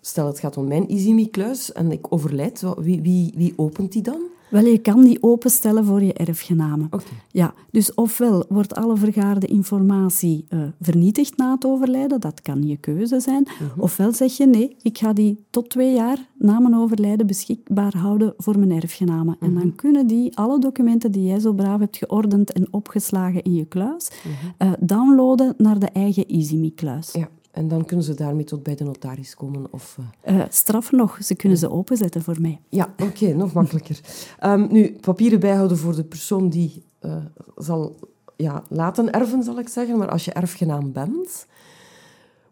stel 0.00 0.26
het 0.26 0.38
gaat 0.38 0.56
om 0.56 0.66
mijn 0.68 0.88
EasyMe-kluis 0.88 1.72
en 1.72 1.92
ik 1.92 2.06
overlijd, 2.12 2.62
wie, 2.78 3.00
wie, 3.02 3.32
wie 3.36 3.52
opent 3.56 3.92
die 3.92 4.02
dan? 4.02 4.20
Wel, 4.50 4.64
je 4.64 4.78
kan 4.78 5.02
die 5.04 5.22
openstellen 5.22 5.84
voor 5.84 6.02
je 6.02 6.12
erfgenamen. 6.12 6.88
Ja, 7.28 7.54
dus 7.70 7.94
ofwel 7.94 8.44
wordt 8.48 8.74
alle 8.74 8.96
vergaarde 8.96 9.46
informatie 9.46 10.44
eh, 10.48 10.60
vernietigd 10.80 11.36
na 11.36 11.52
het 11.54 11.64
overlijden, 11.64 12.20
dat 12.20 12.42
kan 12.42 12.62
je 12.62 12.76
keuze 12.76 13.20
zijn. 13.20 13.42
Mhm. 13.60 13.80
Ofwel 13.80 14.12
zeg 14.12 14.36
je 14.36 14.46
nee, 14.46 14.76
ik 14.82 14.98
ga 14.98 15.12
die 15.12 15.44
tot 15.50 15.70
twee 15.70 15.94
jaar 15.94 16.18
na 16.38 16.58
mijn 16.60 16.76
overlijden 16.76 17.26
beschikbaar 17.26 17.96
houden 17.96 18.34
voor 18.36 18.58
mijn 18.58 18.70
erfgenamen. 18.82 19.36
En 19.40 19.50
Mhm. 19.52 19.60
dan 19.60 19.74
kunnen 19.74 20.06
die 20.06 20.36
alle 20.36 20.58
documenten 20.58 21.12
die 21.12 21.24
jij 21.24 21.38
zo 21.40 21.52
braaf 21.52 21.80
hebt 21.80 21.96
geordend 21.96 22.52
en 22.52 22.68
opgeslagen 22.70 23.42
in 23.42 23.54
je 23.54 23.64
kluis, 23.64 24.10
eh, 24.58 24.72
downloaden 24.80 25.54
naar 25.56 25.78
de 25.78 25.88
eigen 25.88 26.26
EasyMe-kluis. 26.26 27.08
Mhm. 27.12 27.18
Ja, 27.20 27.28
en 27.50 27.68
dan 27.68 27.84
kunnen 27.84 28.04
ze 28.04 28.14
daarmee 28.14 28.44
tot 28.44 28.62
bij 28.62 28.74
de 28.74 28.84
notaris 28.84 29.34
komen. 29.34 29.66
Of, 29.70 29.98
eh, 30.22 30.40
Eh, 30.40 30.46
straf 30.50 30.92
nog, 30.92 31.18
ze 31.22 31.34
kunnen 31.34 31.58
ze 31.58 31.70
openzetten 31.70 32.22
voor 32.22 32.40
mij. 32.40 32.60
Ja, 32.68 32.94
oké, 33.02 33.32
nog 33.32 33.52
makkelijker. 33.52 34.00
Ehm, 34.38 34.66
nu, 34.70 34.96
papieren 35.00 35.40
bijhouden 35.40 35.78
voor 35.78 35.94
de 35.94 36.04
persoon 36.04 36.48
die 36.48 36.84
eh, 36.98 37.16
zal 37.56 37.96
ja, 38.36 38.62
laten 38.68 39.12
erven, 39.12 39.42
zal 39.42 39.58
ik 39.58 39.68
zeggen. 39.68 39.98
Maar 39.98 40.08
als 40.08 40.24
je 40.24 40.32
erfgenaam 40.32 40.92
bent, 40.92 41.46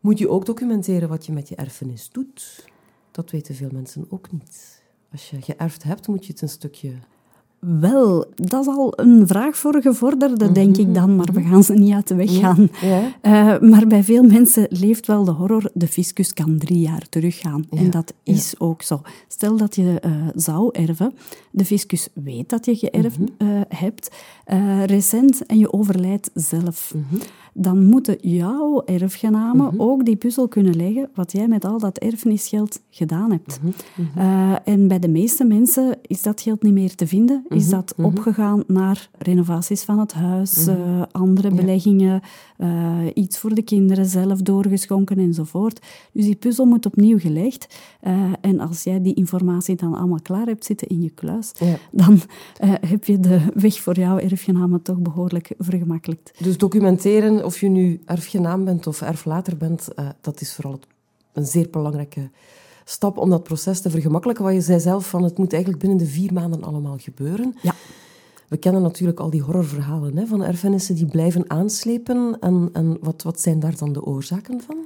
moet 0.01 0.19
je 0.19 0.29
ook 0.29 0.47
documenteren 0.47 1.09
wat 1.09 1.27
je 1.27 1.33
met 1.33 1.49
je 1.49 1.57
erfenis 1.57 2.09
doet. 2.11 2.67
Dat 3.11 3.31
weten 3.31 3.55
veel 3.55 3.71
mensen 3.73 4.07
ook 4.09 4.33
niet. 4.33 4.83
Als 5.13 5.31
je 5.31 5.43
geërfd 5.43 5.83
hebt, 5.83 6.09
moet 6.09 6.27
je 6.27 6.33
het 6.33 6.43
een 6.43 6.49
stukje... 6.49 6.93
Wel, 7.61 8.25
dat 8.35 8.61
is 8.61 8.67
al 8.67 8.93
een 8.97 9.27
vraag 9.27 9.57
voor 9.57 9.83
gevorderden, 9.83 10.55
denk 10.55 10.77
ik 10.77 10.95
dan, 10.95 11.17
maar 11.17 11.29
we 11.33 11.43
gaan 11.43 11.63
ze 11.65 11.73
niet 11.75 11.93
uit 11.95 12.09
de 12.09 12.15
weg 12.15 12.39
gaan. 12.39 12.69
Ja, 12.81 13.01
Eh, 13.21 13.59
maar 13.71 13.87
bij 13.87 14.05
veel 14.05 14.23
mensen 14.23 14.67
leeft 14.71 15.07
wel 15.07 15.25
de 15.25 15.31
horror, 15.31 15.71
de 15.75 15.89
fiscus 15.89 16.33
kan 16.33 16.59
drie 16.59 16.79
jaar 16.81 17.09
teruggaan. 17.09 17.65
Ja, 17.71 17.79
En 17.79 17.91
dat 17.91 18.13
is 18.23 18.55
ook 18.59 18.83
zo. 18.83 19.01
Stel 19.29 19.57
dat 19.57 19.75
je 19.77 20.01
eh, 20.01 20.11
zou 20.35 20.69
erven, 20.73 21.13
de 21.51 21.65
fiscus 21.65 22.09
weet 22.15 22.49
dat 22.49 22.65
je 22.65 22.77
geërfd 22.77 23.19
Mhm. 23.19 23.29
eh, 23.39 23.61
hebt, 23.69 24.11
recent, 24.87 25.47
en 25.47 25.59
je 25.59 25.73
overlijdt 25.73 26.31
zelf. 26.35 26.95
Mhm. 26.95 27.23
Dan 27.55 27.87
moeten 27.87 28.17
jouw 28.21 28.83
erfgenamen 28.85 29.73
ook 29.77 30.05
die 30.05 30.17
puzzel 30.17 30.49
kunnen 30.49 30.77
leggen 30.77 31.09
wat 31.15 31.33
jij 31.33 31.49
met 31.49 31.65
al 31.65 31.79
dat 31.79 31.99
erfenisgeld 31.99 32.81
gedaan 32.91 33.31
hebt. 33.31 33.61
Mhm. 33.63 34.27
En 34.65 34.89
bij 34.89 34.99
de 34.99 35.09
meeste 35.09 35.45
mensen 35.45 35.99
is 36.03 36.23
dat 36.23 36.41
geld 36.41 36.63
niet 36.63 36.73
meer 36.73 36.95
te 36.95 37.07
vinden. 37.07 37.45
Mhm. 37.49 37.59
Is 37.59 37.69
dat 37.69 37.95
opgegaan 37.97 38.65
naar 38.67 39.09
renovaties 39.19 39.83
van 39.83 39.99
het 39.99 40.13
huis, 40.13 40.67
eh, 40.67 41.03
andere 41.13 41.51
beleggingen, 41.51 42.21
eh, 42.57 42.99
iets 43.15 43.39
voor 43.39 43.55
de 43.55 43.63
kinderen 43.63 44.07
zelf 44.07 44.43
doorgeschonken 44.43 45.19
enzovoort. 45.19 45.87
Dus 46.13 46.25
die 46.25 46.35
puzzel 46.35 46.65
moet 46.65 46.87
opnieuw 46.87 47.19
gelegd. 47.19 47.79
Eh, 48.01 48.33
en 48.41 48.61
als 48.61 48.83
jij 48.83 49.03
die 49.03 49.15
informatie 49.15 49.77
dan 49.77 49.95
allemaal 49.95 50.23
klaar 50.23 50.47
hebt 50.47 50.65
zitten 50.65 50.89
in 50.89 51.03
je 51.03 51.11
kluis, 51.11 51.53
Ja. 51.59 51.77
dan 51.91 52.21
heb 52.87 53.05
je 53.05 53.21
de 53.21 53.41
weg 53.55 53.81
voor 53.81 53.97
jouw 53.97 54.19
erfgenamen 54.19 54.83
toch 54.83 54.99
behoorlijk 54.99 55.51
vergemakkelijkt. 55.59 56.33
Dus 56.43 56.59
documenteren, 56.59 57.45
of 57.45 57.61
je 57.61 57.69
nu 57.69 58.01
erfgenaam 58.05 58.65
bent 58.65 58.87
of 58.87 59.01
erflater 59.01 59.57
bent, 59.57 59.89
dat 60.21 60.41
is 60.41 60.55
vooral 60.55 60.79
een 61.33 61.47
zeer 61.47 61.71
belangrijke 61.71 62.31
stap 62.91 63.19
om 63.19 63.31
dat 63.31 63.43
proces 63.43 63.81
te 63.81 63.91
vergemakkelijken. 63.91 64.45
Wat 64.45 64.55
je 64.55 64.61
zei 64.61 64.81
zelf, 64.81 65.09
van 65.09 65.23
het 65.23 65.39
moet 65.39 65.53
eigenlijk 65.53 65.83
binnen 65.83 65.99
de 65.99 66.07
vier 66.07 66.33
maanden 66.33 66.65
allemaal 66.65 66.97
gebeuren. 66.99 67.55
Ja. 67.63 67.75
We 68.49 68.57
kennen 68.57 68.83
natuurlijk 68.83 69.21
al 69.21 69.31
die 69.31 69.43
horrorverhalen 69.43 70.17
hè, 70.17 70.27
van 70.27 70.45
erfenissen 70.45 70.95
die 70.95 71.07
blijven 71.07 71.51
aanslepen. 71.51 72.37
En, 72.41 72.71
en 72.73 72.99
wat, 73.01 73.23
wat 73.23 73.41
zijn 73.41 73.61
daar 73.61 73.77
dan 73.77 73.93
de 73.93 74.05
oorzaken 74.05 74.61
van? 74.61 74.77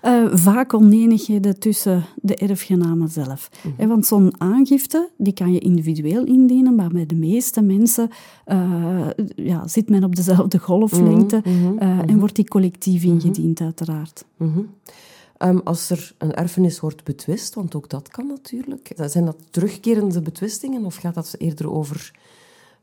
Eh, 0.00 0.24
vaak 0.32 0.74
oneenigheden 0.74 1.58
tussen 1.58 2.04
de 2.16 2.36
erfgenamen 2.36 3.08
zelf. 3.08 3.50
Hè, 3.76 3.86
want 3.86 4.06
zo'n 4.06 4.40
aangifte 4.40 5.08
die 5.16 5.32
kan 5.32 5.52
je 5.52 5.58
individueel 5.58 6.24
indienen, 6.24 6.74
maar 6.74 6.90
bij 6.90 7.06
de 7.06 7.14
meeste 7.14 7.62
mensen 7.62 8.08
eh, 8.44 9.06
ja, 9.36 9.68
zit 9.68 9.88
men 9.88 10.04
op 10.04 10.16
dezelfde 10.16 10.58
golflengte 10.58 11.42
eh, 11.78 11.98
en 11.98 12.18
wordt 12.18 12.36
die 12.36 12.48
collectief 12.48 13.02
ingediend, 13.02 13.60
uiteraard. 13.60 14.24
Mhm. 15.38 15.48
Ehm, 15.48 15.58
als 15.64 15.90
er 15.90 16.14
een 16.18 16.34
erfenis 16.34 16.80
wordt 16.80 17.04
betwist, 17.04 17.54
want 17.54 17.74
ook 17.74 17.88
dat 17.88 18.08
kan 18.08 18.26
natuurlijk, 18.26 18.92
zijn 18.96 19.24
dat 19.24 19.36
terugkerende 19.50 20.20
betwistingen 20.20 20.84
of 20.84 20.96
gaat 20.96 21.14
dat 21.14 21.34
eerder 21.38 21.70
over 21.70 22.12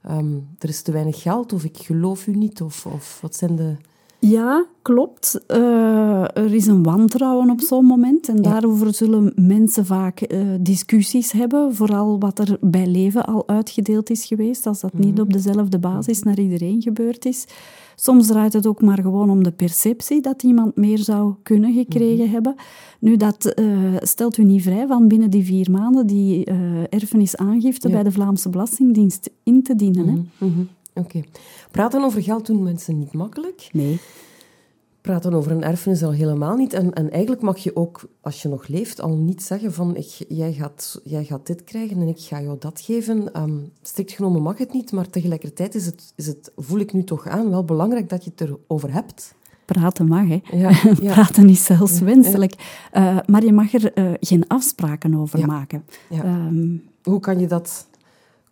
ehm, 0.02 0.36
er 0.60 0.70
is 0.70 0.82
te 0.82 0.92
weinig 0.92 1.22
geld 1.22 1.54
of 1.54 1.64
ik 1.64 1.78
geloof 1.78 2.28
u 2.28 2.36
niet 2.36 2.62
of, 2.62 2.86
of 2.86 3.20
wat 3.22 3.36
zijn 3.36 3.56
de... 3.56 3.76
Ja, 4.20 4.66
klopt. 4.82 5.42
Eh, 5.48 6.38
er 6.38 6.54
is 6.54 6.68
een 6.68 6.84
wantrouwen 6.84 7.50
op 7.50 7.62
zo'n 7.62 7.86
moment 7.86 8.30
en 8.30 8.42
daarover 8.42 8.94
zullen 8.94 9.32
mensen 9.36 9.86
vaak 9.86 10.22
eh, 10.22 10.40
discussies 10.60 11.32
hebben, 11.32 11.76
vooral 11.76 12.20
wat 12.20 12.40
er 12.40 12.58
bij 12.62 12.88
leven 12.88 13.26
al 13.26 13.48
uitgedeeld 13.48 14.10
is 14.10 14.26
geweest, 14.26 14.68
als 14.68 14.80
dat 14.80 14.94
niet 14.94 15.20
op 15.20 15.34
dezelfde 15.34 15.80
basis 15.80 16.24
naar 16.24 16.40
iedereen 16.40 16.82
gebeurd 16.82 17.26
is. 17.26 17.46
Soms 17.96 18.28
draait 18.28 18.54
het 18.54 18.68
ook 18.68 18.82
maar 18.82 19.02
gewoon 19.02 19.30
om 19.30 19.44
de 19.44 19.52
perceptie 19.52 20.22
dat 20.22 20.44
iemand 20.44 20.76
meer 20.76 20.98
zou 20.98 21.34
kunnen 21.44 21.74
gekregen 21.74 22.30
hebben. 22.30 22.56
Nu, 23.00 23.18
dat 23.18 23.46
eh, 23.46 23.68
stelt 24.00 24.38
u 24.38 24.44
niet 24.44 24.62
vrij 24.62 24.88
van 24.88 25.08
binnen 25.08 25.30
die 25.30 25.44
vier 25.44 25.72
maanden 25.72 26.08
die 26.08 26.46
eh 26.46 26.56
erfenisaangifte 26.90 27.88
Ja. 27.88 27.94
bij 27.94 28.04
de 28.04 28.12
Vlaamse 28.12 28.50
Belastingdienst 28.50 29.30
in 29.44 29.64
te 29.64 29.76
dienen. 29.76 30.08
Hè? 30.08 30.46
Mhm, 30.46 30.62
Oké. 30.94 31.22
Praten 31.72 32.04
over 32.04 32.22
geld 32.24 32.46
doen 32.46 32.64
mensen 32.64 33.00
niet 33.00 33.14
makkelijk. 33.14 33.70
Nee. 33.72 34.00
Praten 35.06 35.34
over 35.34 35.52
een 35.52 35.64
erfenis 35.64 36.04
al 36.04 36.12
helemaal 36.12 36.56
niet. 36.56 36.74
En, 36.74 36.94
en 36.94 37.12
eigenlijk 37.12 37.42
mag 37.42 37.58
je 37.58 37.76
ook, 37.76 38.10
als 38.22 38.42
je 38.42 38.50
nog 38.50 38.68
leeft, 38.68 39.02
al 39.02 39.16
niet 39.18 39.44
zeggen 39.44 39.74
van 39.74 39.96
ik, 39.96 40.26
jij, 40.28 40.54
gaat, 40.54 41.02
jij 41.04 41.24
gaat 41.24 41.48
dit 41.48 41.64
krijgen 41.64 42.02
en 42.02 42.08
ik 42.08 42.20
ga 42.20 42.42
jou 42.42 42.58
dat 42.60 42.82
geven. 42.82 43.34
Ehm, 43.34 43.58
strikt 43.82 44.12
genomen 44.12 44.42
mag 44.42 44.58
het 44.58 44.74
niet, 44.74 44.92
maar 44.92 45.10
tegelijkertijd 45.10 45.76
is 45.76 45.86
het, 45.86 46.14
is 46.16 46.28
het, 46.28 46.52
voel 46.56 46.80
ik 46.80 46.94
nu 46.94 47.04
toch 47.04 47.28
aan, 47.28 47.50
wel 47.50 47.64
belangrijk 47.64 48.10
dat 48.10 48.24
je 48.24 48.32
het 48.36 48.50
erover 48.50 48.94
hebt. 48.94 49.36
praten 49.66 50.08
mag. 50.08 50.28
Hè. 50.28 50.42
Ja, 50.52 50.70
ja. 51.02 51.14
praten 51.14 51.50
is 51.50 51.66
zelfs 51.66 52.00
wenselijk. 52.00 52.54
Uh, 52.94 53.18
maar 53.26 53.44
je 53.44 53.54
mag 53.54 53.74
er 53.74 53.98
uh, 53.98 54.14
geen 54.20 54.48
afspraken 54.48 55.16
over 55.16 55.46
maken. 55.46 55.86
Um, 56.12 56.84
Hoe 57.04 57.20
kan 57.20 57.40
je 57.40 57.48
dat 57.48 57.88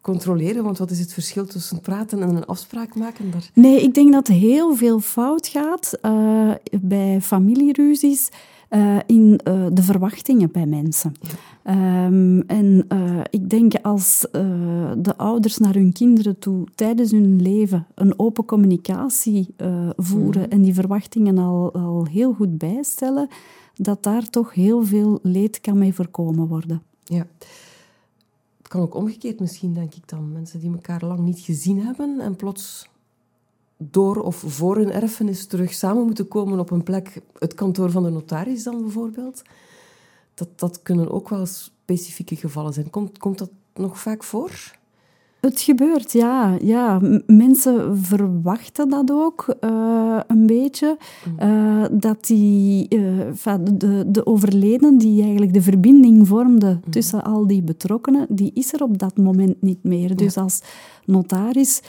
controleren? 0.03 0.63
Want 0.63 0.77
wat 0.77 0.91
is 0.91 0.99
het 0.99 1.13
verschil 1.13 1.45
tussen 1.45 1.81
praten 1.81 2.21
en 2.21 2.35
een 2.35 2.45
afspraak 2.45 2.95
maken? 2.95 3.31
Daar? 3.31 3.49
Nee, 3.53 3.81
ik 3.81 3.93
denk 3.93 4.13
dat 4.13 4.27
heel 4.27 4.75
veel 4.75 4.99
fout 4.99 5.47
gaat 5.47 5.97
uh, 6.01 6.51
bij 6.81 7.21
familieruzies. 7.21 8.29
Uh, 8.69 8.97
in 9.05 9.39
uh, 9.47 9.65
de 9.71 9.83
verwachtingen 9.83 10.51
bij 10.51 10.65
mensen. 10.65 11.13
Um, 11.63 12.41
en 12.41 12.85
uh, 12.93 13.19
ik 13.29 13.49
denk 13.49 13.73
als 13.81 14.27
de 14.97 15.13
ouders 15.17 15.57
naar 15.57 15.73
hun 15.73 15.91
kinderen 15.91 16.39
toe 16.39 16.67
tijdens 16.75 17.11
hun 17.11 17.41
leven 17.41 17.85
een 17.95 18.19
open 18.19 18.45
communicatie 18.45 19.55
voeren 19.97 20.41
mm. 20.41 20.49
en 20.49 20.61
die 20.61 20.73
verwachtingen 20.73 21.37
al, 21.37 21.73
al 21.73 22.05
heel 22.11 22.33
goed 22.33 22.57
bijstellen, 22.57 23.27
dat 23.75 24.03
daar 24.03 24.29
toch 24.29 24.53
heel 24.53 24.83
veel 24.83 25.19
leed 25.21 25.61
kan 25.61 25.77
mee 25.77 25.93
voorkomen 25.93 26.47
worden. 26.47 26.81
Ja 27.03 27.25
kan 28.73 28.81
ook 28.81 28.95
omgekeerd 28.95 29.39
misschien, 29.39 29.73
denk 29.73 29.93
ik 29.93 30.07
dan. 30.09 30.31
Mensen 30.31 30.59
die 30.59 30.71
elkaar 30.71 31.05
lang 31.05 31.19
niet 31.19 31.39
gezien 31.39 31.85
hebben 31.85 32.19
en 32.19 32.35
plots 32.35 32.89
door 33.77 34.21
of 34.21 34.35
voor 34.47 34.75
hun 34.75 34.91
erfenis 34.91 35.47
terug 35.47 35.73
samen 35.73 36.05
moeten 36.05 36.27
komen 36.27 36.59
op 36.59 36.71
een 36.71 36.83
plek, 36.83 37.21
het 37.39 37.53
kantoor 37.53 37.91
van 37.91 38.03
de 38.03 38.09
notaris 38.09 38.63
dan 38.63 38.81
bijvoorbeeld. 38.81 39.41
Dat, 40.33 40.47
dat 40.55 40.81
kunnen 40.81 41.11
ook 41.11 41.29
wel 41.29 41.45
specifieke 41.45 42.35
gevallen 42.35 42.73
zijn. 42.73 42.89
Komt, 42.89 43.17
komt 43.17 43.37
dat 43.37 43.49
nog 43.73 43.99
vaak 43.99 44.23
voor? 44.23 44.77
Het 45.45 45.61
gebeurt, 45.61 46.11
ja. 46.11 46.57
ja. 46.61 46.99
Mensen 47.25 47.97
verwachten 47.97 48.89
dat 48.89 49.11
ook 49.11 49.55
uh, 49.61 50.19
een 50.27 50.45
beetje. 50.45 50.97
Uh, 51.39 51.85
dat 51.91 52.25
die, 52.25 52.95
uh, 52.95 53.55
de, 53.73 54.03
de 54.07 54.25
overledene, 54.25 54.97
die 54.97 55.21
eigenlijk 55.21 55.53
de 55.53 55.61
verbinding 55.61 56.27
vormde 56.27 56.79
mm. 56.85 56.91
tussen 56.91 57.23
al 57.23 57.47
die 57.47 57.61
betrokkenen, 57.61 58.25
die 58.29 58.51
is 58.53 58.73
er 58.73 58.83
op 58.83 58.97
dat 58.97 59.17
moment 59.17 59.61
niet 59.61 59.83
meer. 59.83 60.15
Dus 60.15 60.37
als 60.37 60.61
notaris 61.05 61.81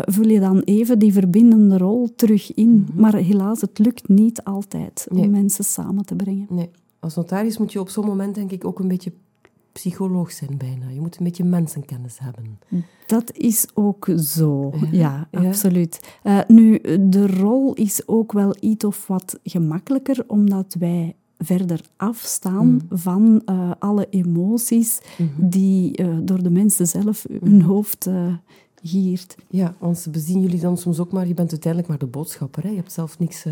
vul 0.00 0.28
je 0.28 0.40
dan 0.40 0.60
even 0.60 0.98
die 0.98 1.12
verbindende 1.12 1.78
rol 1.78 2.14
terug 2.16 2.54
in. 2.54 2.70
Mm-hmm. 2.70 3.00
Maar 3.00 3.14
helaas, 3.14 3.60
het 3.60 3.78
lukt 3.78 4.08
niet 4.08 4.44
altijd 4.44 5.06
om 5.10 5.30
mensen 5.30 5.64
samen 5.64 6.04
te 6.04 6.14
brengen. 6.14 6.46
Nee. 6.50 6.70
Als 7.00 7.14
notaris 7.14 7.58
moet 7.58 7.72
je 7.72 7.80
op 7.80 7.88
zo'n 7.88 8.06
moment 8.06 8.34
denk 8.34 8.50
ik 8.50 8.64
ook 8.64 8.78
een 8.78 8.88
beetje 8.88 9.12
psycholoog 9.74 10.32
zijn 10.32 10.56
bijna. 10.56 10.88
Je 10.88 11.00
moet 11.00 11.16
een 11.16 11.24
beetje 11.24 11.44
mensenkennis 11.44 12.18
hebben. 12.18 12.58
Dat 13.06 13.36
is 13.36 13.66
ook 13.74 14.08
zo, 14.16 14.72
ja, 14.90 15.28
absoluut. 15.30 16.18
Uh, 16.24 16.40
nu, 16.46 16.80
de 17.00 17.26
rol 17.26 17.74
is 17.74 18.08
ook 18.08 18.32
wel 18.32 18.54
iets 18.60 18.84
of 18.84 19.06
wat 19.06 19.38
gemakkelijker, 19.42 20.24
omdat 20.26 20.76
wij 20.78 21.14
verder 21.38 21.80
afstaan 21.96 22.66
mm. 22.66 22.80
van 22.90 23.42
uh, 23.46 23.70
alle 23.78 24.06
emoties 24.10 25.00
mm-hmm. 25.18 25.48
die 25.48 26.02
uh, 26.02 26.18
door 26.22 26.42
de 26.42 26.50
mensen 26.50 26.86
zelf 26.86 27.26
hun 27.28 27.54
mm. 27.54 27.60
hoofd 27.60 28.08
giert. 28.82 29.36
Ja, 29.48 29.74
want 29.78 29.98
ze 29.98 30.10
bezien 30.10 30.40
jullie 30.40 30.60
dan 30.60 30.76
soms 30.76 30.98
ook 30.98 31.12
maar, 31.12 31.26
je 31.26 31.34
bent 31.34 31.50
uiteindelijk 31.50 31.90
maar 31.90 32.00
de 32.00 32.06
boodschapper. 32.06 32.62
Hè? 32.62 32.68
Je 32.68 32.76
hebt 32.76 32.92
zelf 32.92 33.18
niks, 33.18 33.44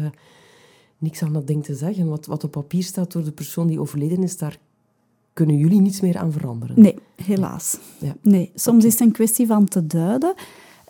niks 0.98 1.22
aan 1.22 1.32
dat 1.32 1.46
ding 1.46 1.64
te 1.64 1.74
zeggen. 1.74 2.08
Wat, 2.08 2.26
wat 2.26 2.44
op 2.44 2.50
papier 2.50 2.82
staat 2.82 3.12
door 3.12 3.24
de 3.24 3.32
persoon 3.32 3.66
die 3.66 3.80
overleden 3.80 4.22
is, 4.22 4.36
daar 4.36 4.58
kunnen 5.32 5.56
jullie 5.56 5.80
niets 5.80 6.00
meer 6.00 6.18
aan 6.18 6.32
veranderen? 6.32 6.80
Nee, 6.80 6.98
helaas. 7.16 7.78
Ja. 7.98 8.16
Nee. 8.22 8.50
Soms 8.54 8.84
is 8.84 8.92
het 8.92 9.00
een 9.00 9.12
kwestie 9.12 9.46
van 9.46 9.64
te 9.64 9.86
duiden. 9.86 10.34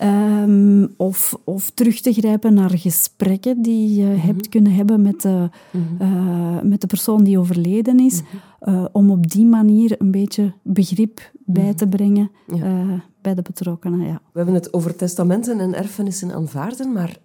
Um, 0.02 0.94
of, 0.96 1.38
of 1.44 1.70
terug 1.70 2.00
te 2.00 2.12
grijpen 2.12 2.54
naar 2.54 2.78
gesprekken 2.78 3.62
die 3.62 3.94
je 3.94 4.06
mhm. 4.06 4.26
hebt 4.26 4.48
kunnen 4.48 4.72
hebben 4.72 5.02
met 5.02 5.20
de, 5.20 5.50
mhm. 5.70 6.02
uh, 6.02 6.60
met 6.62 6.80
de 6.80 6.86
persoon 6.86 7.24
die 7.24 7.38
overleden 7.38 8.00
is, 8.00 8.22
mhm. 8.22 8.74
uh, 8.74 8.84
om 8.92 9.10
op 9.10 9.30
die 9.30 9.44
manier 9.44 9.94
een 9.98 10.10
beetje 10.10 10.52
begrip 10.62 11.30
bij 11.44 11.74
te 11.74 11.86
brengen 11.86 12.30
uh, 12.46 12.92
bij 13.20 13.34
de 13.34 13.42
betrokkenen. 13.42 14.06
Ja. 14.06 14.20
We 14.32 14.38
hebben 14.38 14.54
het 14.54 14.72
over 14.72 14.96
testamenten 14.96 15.60
en 15.60 15.74
erfenissen 15.74 16.32
aanvaarden, 16.32 16.92
maar 16.92 17.16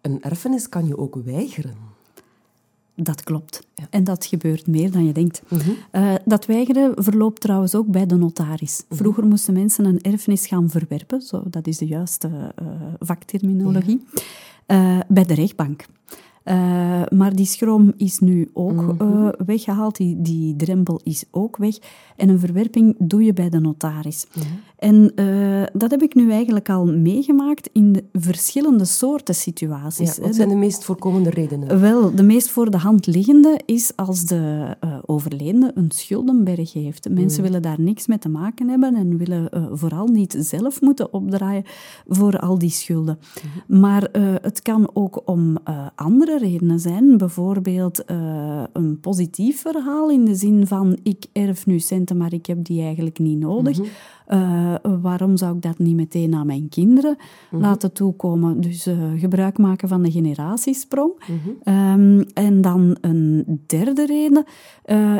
een 0.00 0.22
erfenis 0.22 0.68
kan 0.68 0.86
je 0.86 0.98
ook 0.98 1.14
weigeren. 1.24 1.89
Dat 3.02 3.22
klopt. 3.22 3.66
En 3.90 4.04
dat 4.04 4.26
gebeurt 4.26 4.66
meer 4.66 4.90
dan 4.90 5.06
je 5.06 5.12
denkt. 5.12 5.42
Mhm. 5.48 5.70
Eh, 5.90 6.14
dat 6.24 6.46
weigeren 6.46 7.04
verloopt 7.04 7.40
trouwens 7.40 7.74
ook 7.74 7.86
bij 7.86 8.06
de 8.06 8.16
notaris. 8.16 8.84
Mhm. 8.88 8.98
Vroeger 8.98 9.26
moesten 9.26 9.54
mensen 9.54 9.84
een 9.84 10.00
erfenis 10.00 10.46
gaan 10.46 10.70
verwerpen, 10.70 11.20
zo, 11.20 11.42
dat 11.50 11.66
is 11.66 11.78
de 11.78 11.86
juiste 11.86 12.28
uh, 12.28 12.66
vakterminologie, 12.98 14.04
uh, 14.66 15.00
bij 15.08 15.24
de 15.24 15.34
rechtbank. 15.34 15.84
Maar 17.10 17.34
die 17.34 17.46
schroom 17.46 17.92
is 17.96 18.18
nu 18.18 18.50
ook 18.52 18.98
mhm. 18.98 19.30
weggehaald, 19.46 19.96
die, 19.96 20.20
die 20.20 20.56
drempel 20.56 21.00
is 21.04 21.24
ook 21.30 21.56
weg. 21.56 21.78
En 22.16 22.28
een 22.28 22.38
verwerping 22.38 22.94
doe 22.98 23.24
je 23.24 23.32
bij 23.32 23.48
de 23.48 23.60
notaris. 23.60 24.26
En 24.78 25.12
uh, 25.14 25.62
dat 25.72 25.90
heb 25.90 26.02
ik 26.02 26.14
nu 26.14 26.30
eigenlijk 26.30 26.68
al 26.68 26.86
meegemaakt 26.86 27.70
in 27.72 27.92
de 27.92 28.04
verschillende 28.12 28.84
soorten 28.84 29.34
situaties. 29.34 30.16
Ja, 30.16 30.22
wat 30.22 30.34
zijn 30.34 30.48
de, 30.48 30.54
meest 30.54 30.84
voorkomende 30.84 31.30
redenen? 31.30 31.80
Wel, 31.80 32.14
de 32.14 32.22
meest 32.22 32.50
voor 32.50 32.70
de 32.70 32.76
hand 32.76 33.06
liggende 33.06 33.60
is 33.64 33.92
als 33.96 34.24
de 34.24 34.76
overledene 35.06 35.70
een 35.74 35.90
schuldenberg 35.90 36.72
heeft. 36.72 37.08
Mensen 37.08 37.40
mm. 37.40 37.46
willen 37.46 37.62
daar 37.62 37.80
niks 37.80 38.06
mee 38.06 38.18
te 38.18 38.28
maken 38.28 38.68
hebben 38.68 38.94
en 38.94 39.16
willen 39.16 39.68
vooral 39.72 40.06
niet 40.06 40.36
zelf 40.38 40.80
moeten 40.80 41.12
opdraaien 41.12 41.64
voor 42.08 42.38
al 42.38 42.58
die 42.58 42.70
schulden. 42.70 43.18
Maar 43.66 44.08
het 44.42 44.62
kan 44.62 44.90
ook 44.92 45.22
om 45.24 45.58
andere 45.94 46.29
redenen 46.38 46.80
zijn. 46.80 47.16
Bijvoorbeeld 47.16 48.04
een 48.72 48.98
positief 49.00 49.60
verhaal 49.60 50.10
in 50.10 50.24
de 50.24 50.34
zin 50.34 50.66
van 50.66 50.98
ik 51.02 51.24
erf 51.32 51.66
nu 51.66 51.78
centen, 51.78 52.16
maar 52.16 52.32
ik 52.32 52.46
heb 52.46 52.64
die 52.64 52.82
eigenlijk 52.82 53.18
niet 53.18 53.38
nodig. 53.38 53.78
Mm-hmm. 53.78 53.92
Uh, 54.30 54.74
waarom 55.02 55.36
zou 55.36 55.56
ik 55.56 55.62
dat 55.62 55.78
niet 55.78 55.94
meteen 55.94 56.34
aan 56.34 56.46
mijn 56.46 56.68
kinderen 56.68 57.16
mhm. 57.50 57.62
laten 57.62 57.92
toekomen? 57.92 58.60
Dus 58.60 58.86
uh, 58.86 58.96
gebruik 59.16 59.58
maken 59.58 59.88
van 59.88 60.02
de 60.02 60.10
generatiesprong. 60.10 61.12
Mhm. 61.18 61.74
um, 61.76 62.26
en 62.34 62.60
dan 62.60 62.96
een 63.00 63.44
derde 63.66 64.06
reden 64.06 64.44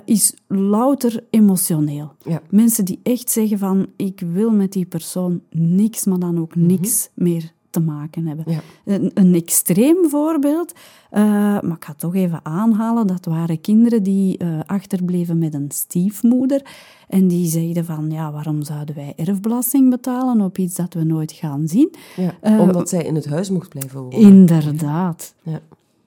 is 0.04 0.34
louter 0.46 1.24
emotioneel. 1.30 2.12
Ja. 2.24 2.42
Mensen 2.50 2.84
die 2.84 3.00
echt 3.02 3.30
zeggen 3.30 3.58
van 3.58 3.86
ik 3.96 4.22
wil 4.32 4.50
met 4.50 4.72
die 4.72 4.86
persoon 4.86 5.40
niks, 5.50 6.04
maar 6.04 6.18
dan 6.18 6.40
ook 6.40 6.54
mhm. 6.54 6.66
niks 6.66 7.10
meer 7.14 7.52
te 7.70 7.80
maken 7.80 8.26
hebben. 8.26 8.44
Ja. 8.46 8.60
Een, 8.84 9.10
een, 9.14 9.34
extreem 9.34 10.08
voorbeeld, 10.08 10.72
uh, 10.72 11.20
maar 11.60 11.76
ik 11.76 11.84
ga 11.84 11.94
toch 11.94 12.14
even 12.14 12.40
aanhalen, 12.42 13.06
dat 13.06 13.24
waren 13.24 13.60
kinderen 13.60 14.02
die 14.02 14.42
uh, 14.42 14.60
achterbleven 14.66 15.38
met 15.38 15.54
een 15.54 15.70
stiefmoeder 15.70 16.62
en 17.08 17.28
die 17.28 17.46
zeiden 17.46 17.84
van, 17.84 18.10
ja, 18.10 18.32
waarom 18.32 18.62
zouden 18.62 18.94
wij 18.94 19.12
erfbelasting 19.16 19.90
betalen 19.90 20.40
op 20.40 20.58
iets 20.58 20.74
dat 20.74 20.94
we 20.94 21.04
nooit 21.04 21.32
gaan 21.32 21.68
zien? 21.68 21.94
Ja, 22.16 22.34
uh, 22.42 22.60
omdat 22.60 22.88
zij 22.88 23.04
in 23.04 23.14
het 23.14 23.26
huis 23.26 23.50
mocht 23.50 23.68
blijven 23.68 24.00
wonen. 24.00 24.18
Inderdaad. 24.18 25.34
Ja, 25.42 25.60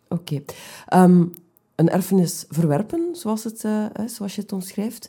oké. 0.08 0.41
Okay. 0.88 1.04
Um, 1.04 1.32
een 1.76 1.89
erfenis 1.89 2.45
verwerpen, 2.49 3.10
zoals, 3.12 3.43
het, 3.43 3.67
zoals 4.06 4.36
je 4.36 4.41
het 4.41 4.52
omschrijft, 4.52 5.08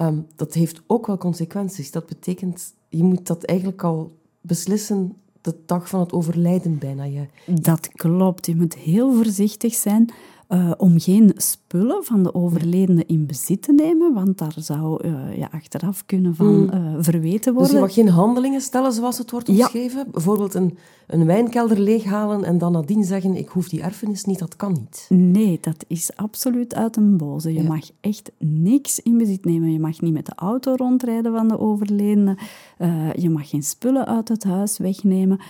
um, 0.00 0.26
dat 0.36 0.54
heeft 0.54 0.80
ook 0.86 1.06
wel 1.06 1.18
consequenties. 1.18 1.90
Dat 1.90 2.06
betekent, 2.06 2.74
je 2.88 3.02
moet 3.02 3.26
dat 3.26 3.44
eigenlijk 3.44 3.82
al 3.82 4.12
beslissen 4.40 5.16
de 5.42 5.54
dag 5.66 5.88
van 5.88 6.00
het 6.00 6.12
overlijden 6.12 6.78
bijna. 6.78 7.04
Je... 7.04 7.26
Dat 7.46 7.88
klopt. 7.88 8.46
Je 8.46 8.56
moet 8.56 8.74
heel 8.74 9.14
voorzichtig 9.14 9.74
zijn 9.74 10.12
uh, 10.52 10.70
om 10.76 11.00
geen 11.00 11.32
spullen 11.36 12.04
van 12.04 12.22
de 12.22 12.34
overledene 12.34 13.04
in 13.06 13.26
bezit 13.26 13.62
te 13.62 13.72
nemen, 13.72 14.14
want 14.14 14.38
daar 14.38 14.54
zou 14.56 15.06
uh, 15.06 15.36
je 15.36 15.50
achteraf 15.50 16.06
kunnen 16.06 16.34
van 16.34 16.70
uh, 16.74 16.94
verweten 16.98 17.52
worden. 17.52 17.70
Dus 17.70 17.80
je 17.80 17.86
mag 17.86 17.94
geen 17.94 18.08
handelingen 18.08 18.60
stellen 18.60 18.92
zoals 18.92 19.18
het 19.18 19.30
wordt 19.30 19.48
omschreven? 19.48 20.06
Bijvoorbeeld 20.10 20.54
een, 20.54 20.78
een 21.06 21.26
wijnkelder 21.26 21.78
leeghalen 21.80 22.44
en 22.44 22.58
dan 22.58 22.72
nadien 22.72 23.04
zeggen 23.04 23.36
ik 23.36 23.48
hoef 23.48 23.68
die 23.68 23.82
erfenis 23.82 24.24
niet, 24.24 24.38
dat 24.38 24.56
kan 24.56 24.72
niet. 24.72 25.06
Nee, 25.08 25.58
dat 25.60 25.84
is 25.86 26.16
absoluut 26.16 26.74
uit 26.74 26.96
een 26.96 27.16
boze. 27.16 27.52
Je 27.52 27.62
mag 27.62 27.90
echt 28.00 28.32
niks 28.38 28.98
in 28.98 29.18
bezit 29.18 29.44
nemen. 29.44 29.72
Je 29.72 29.80
mag 29.80 30.00
niet 30.00 30.12
met 30.12 30.26
de 30.26 30.34
auto 30.34 30.74
rondrijden 30.74 31.32
van 31.32 31.48
de 31.48 31.58
overledene. 31.58 32.38
je 33.16 33.30
mag 33.30 33.48
geen 33.48 33.62
spullen 33.62 34.06
uit 34.06 34.28
het 34.28 34.44
huis 34.44 34.78
wegnemen. 34.78 35.40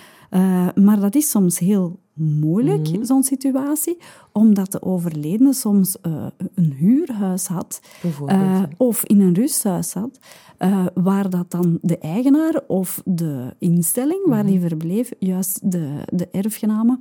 maar 0.74 1.00
dat 1.00 1.14
is 1.14 1.30
soms 1.30 1.58
heel 1.58 2.00
moeilijk, 2.12 2.90
mhm. 2.90 3.04
zo'n 3.04 3.22
situatie, 3.22 3.98
omdat 4.32 4.72
de 4.72 4.82
overledene 4.82 5.52
soms 5.52 5.96
uh, 6.06 6.26
een 6.54 6.72
huurhuis 6.72 7.46
had 7.46 7.80
uh, 8.26 8.62
of 8.76 9.04
in 9.04 9.20
een 9.20 9.34
rusthuis 9.34 9.90
zat, 9.90 10.18
uh, 10.58 10.86
waar 10.94 11.30
dat 11.30 11.50
dan 11.50 11.78
de 11.82 11.98
eigenaar 11.98 12.60
of 12.66 13.02
de 13.04 13.54
instelling 13.58 14.26
waar 14.26 14.46
die 14.46 14.58
mhm. 14.58 14.68
verbleef 14.68 15.12
juist 15.18 15.70
de, 15.70 16.02
de 16.12 16.28
erfgenamen 16.28 17.00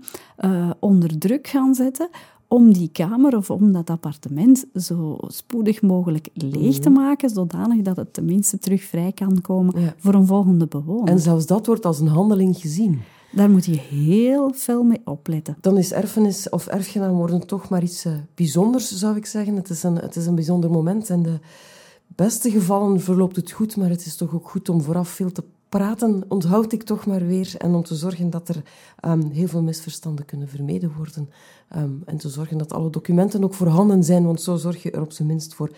onder 0.80 1.18
druk 1.18 1.48
gaan 1.48 1.76
zetten 1.76 2.10
om 2.48 2.74
die 2.74 2.90
kamer 2.92 3.38
of 3.38 3.50
om 3.50 3.72
dat 3.72 3.90
appartement 3.90 4.66
zo 4.76 5.18
spoedig 5.28 5.82
mogelijk 5.82 6.30
leeg 6.34 6.80
te 6.80 6.90
mhm. 6.90 7.00
maken, 7.00 7.30
zodanig 7.30 7.82
dat 7.82 7.98
het 7.98 8.14
tenminste 8.14 8.60
terug 8.60 8.84
vrij 8.84 9.12
kan 9.12 9.42
komen 9.42 9.94
voor 9.98 10.14
een 10.14 10.26
volgende 10.26 10.68
bewoner. 10.68 11.08
En 11.08 11.20
zelfs 11.20 11.46
dat 11.46 11.66
wordt 11.66 11.86
als 11.86 12.00
een 12.00 12.08
handeling 12.08 12.58
gezien. 12.58 13.02
Daar 13.32 13.50
moet 13.50 13.66
je 13.66 13.78
heel 13.78 14.54
veel 14.54 14.84
mee 14.84 15.02
opletten. 15.06 15.58
Dan 15.62 15.78
is 15.78 15.92
erfenis 15.92 16.50
of 16.50 16.68
erfgenaam 16.68 17.14
worden 17.14 17.48
toch 17.48 17.70
maar 17.70 17.84
iets 17.84 18.06
uh, 18.06 18.14
bijzonders, 18.36 18.92
zou 18.98 19.16
ik 19.16 19.26
zeggen. 19.26 19.56
Het 19.56 19.70
is, 19.70 19.84
een, 19.84 19.96
het 19.96 20.16
is 20.16 20.26
een 20.26 20.36
bijzonder 20.36 20.72
moment. 20.72 21.10
En 21.10 21.22
de 21.22 21.40
beste 22.08 22.52
gevallen 22.52 23.02
verloopt 23.02 23.36
het 23.36 23.52
goed, 23.52 23.78
maar 23.78 23.90
het 23.90 24.06
is 24.06 24.16
toch 24.16 24.34
ook 24.34 24.50
goed 24.50 24.70
om 24.70 24.82
vooraf 24.82 25.10
veel 25.10 25.32
te 25.32 25.44
praten 25.70 26.24
onthoud 26.28 26.72
ik 26.72 26.84
toch 26.84 27.06
maar 27.06 27.26
weer. 27.26 27.54
En 27.58 27.74
om 27.74 27.84
te 27.84 27.96
zorgen 27.96 28.30
dat 28.30 28.50
er 28.50 28.64
um, 29.06 29.30
heel 29.30 29.48
veel 29.48 29.62
misverstanden 29.62 30.26
kunnen 30.26 30.48
vermeden 30.48 30.94
worden. 30.98 31.30
Um, 31.78 32.02
en 32.06 32.18
te 32.18 32.30
zorgen 32.30 32.58
dat 32.58 32.74
alle 32.74 32.90
documenten 32.90 33.44
ook 33.44 33.54
voorhanden 33.54 34.04
zijn. 34.04 34.26
Want 34.26 34.42
zo 34.42 34.56
zorg 34.56 34.84
je 34.84 34.92
er 34.92 35.02
op 35.02 35.12
zijn 35.12 35.28
minst 35.28 35.54
voor 35.54 35.72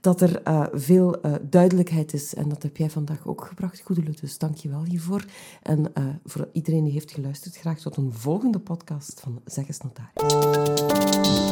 dat 0.00 0.20
er 0.20 0.40
uh, 0.48 0.66
veel 0.72 1.26
uh, 1.26 1.34
duidelijkheid 1.42 2.12
is. 2.12 2.34
En 2.34 2.48
dat 2.48 2.62
heb 2.62 2.76
jij 2.76 2.90
vandaag 2.90 3.26
ook 3.26 3.44
gebracht, 3.44 3.80
Goedele. 3.80 4.10
Dus 4.20 4.38
dank 4.38 4.56
je 4.56 4.68
wel 4.68 4.84
hiervoor. 4.84 5.24
En 5.62 5.78
uh, 5.78 6.04
voor 6.24 6.48
iedereen 6.52 6.84
die 6.84 6.92
heeft 6.92 7.12
geluisterd, 7.12 7.56
graag 7.56 7.78
tot 7.78 7.96
een 7.96 8.12
volgende 8.12 8.58
podcast 8.58 9.20
van 9.20 9.40
Zeg 9.44 9.66
eens 9.68 9.80
Notaris. 9.80 11.47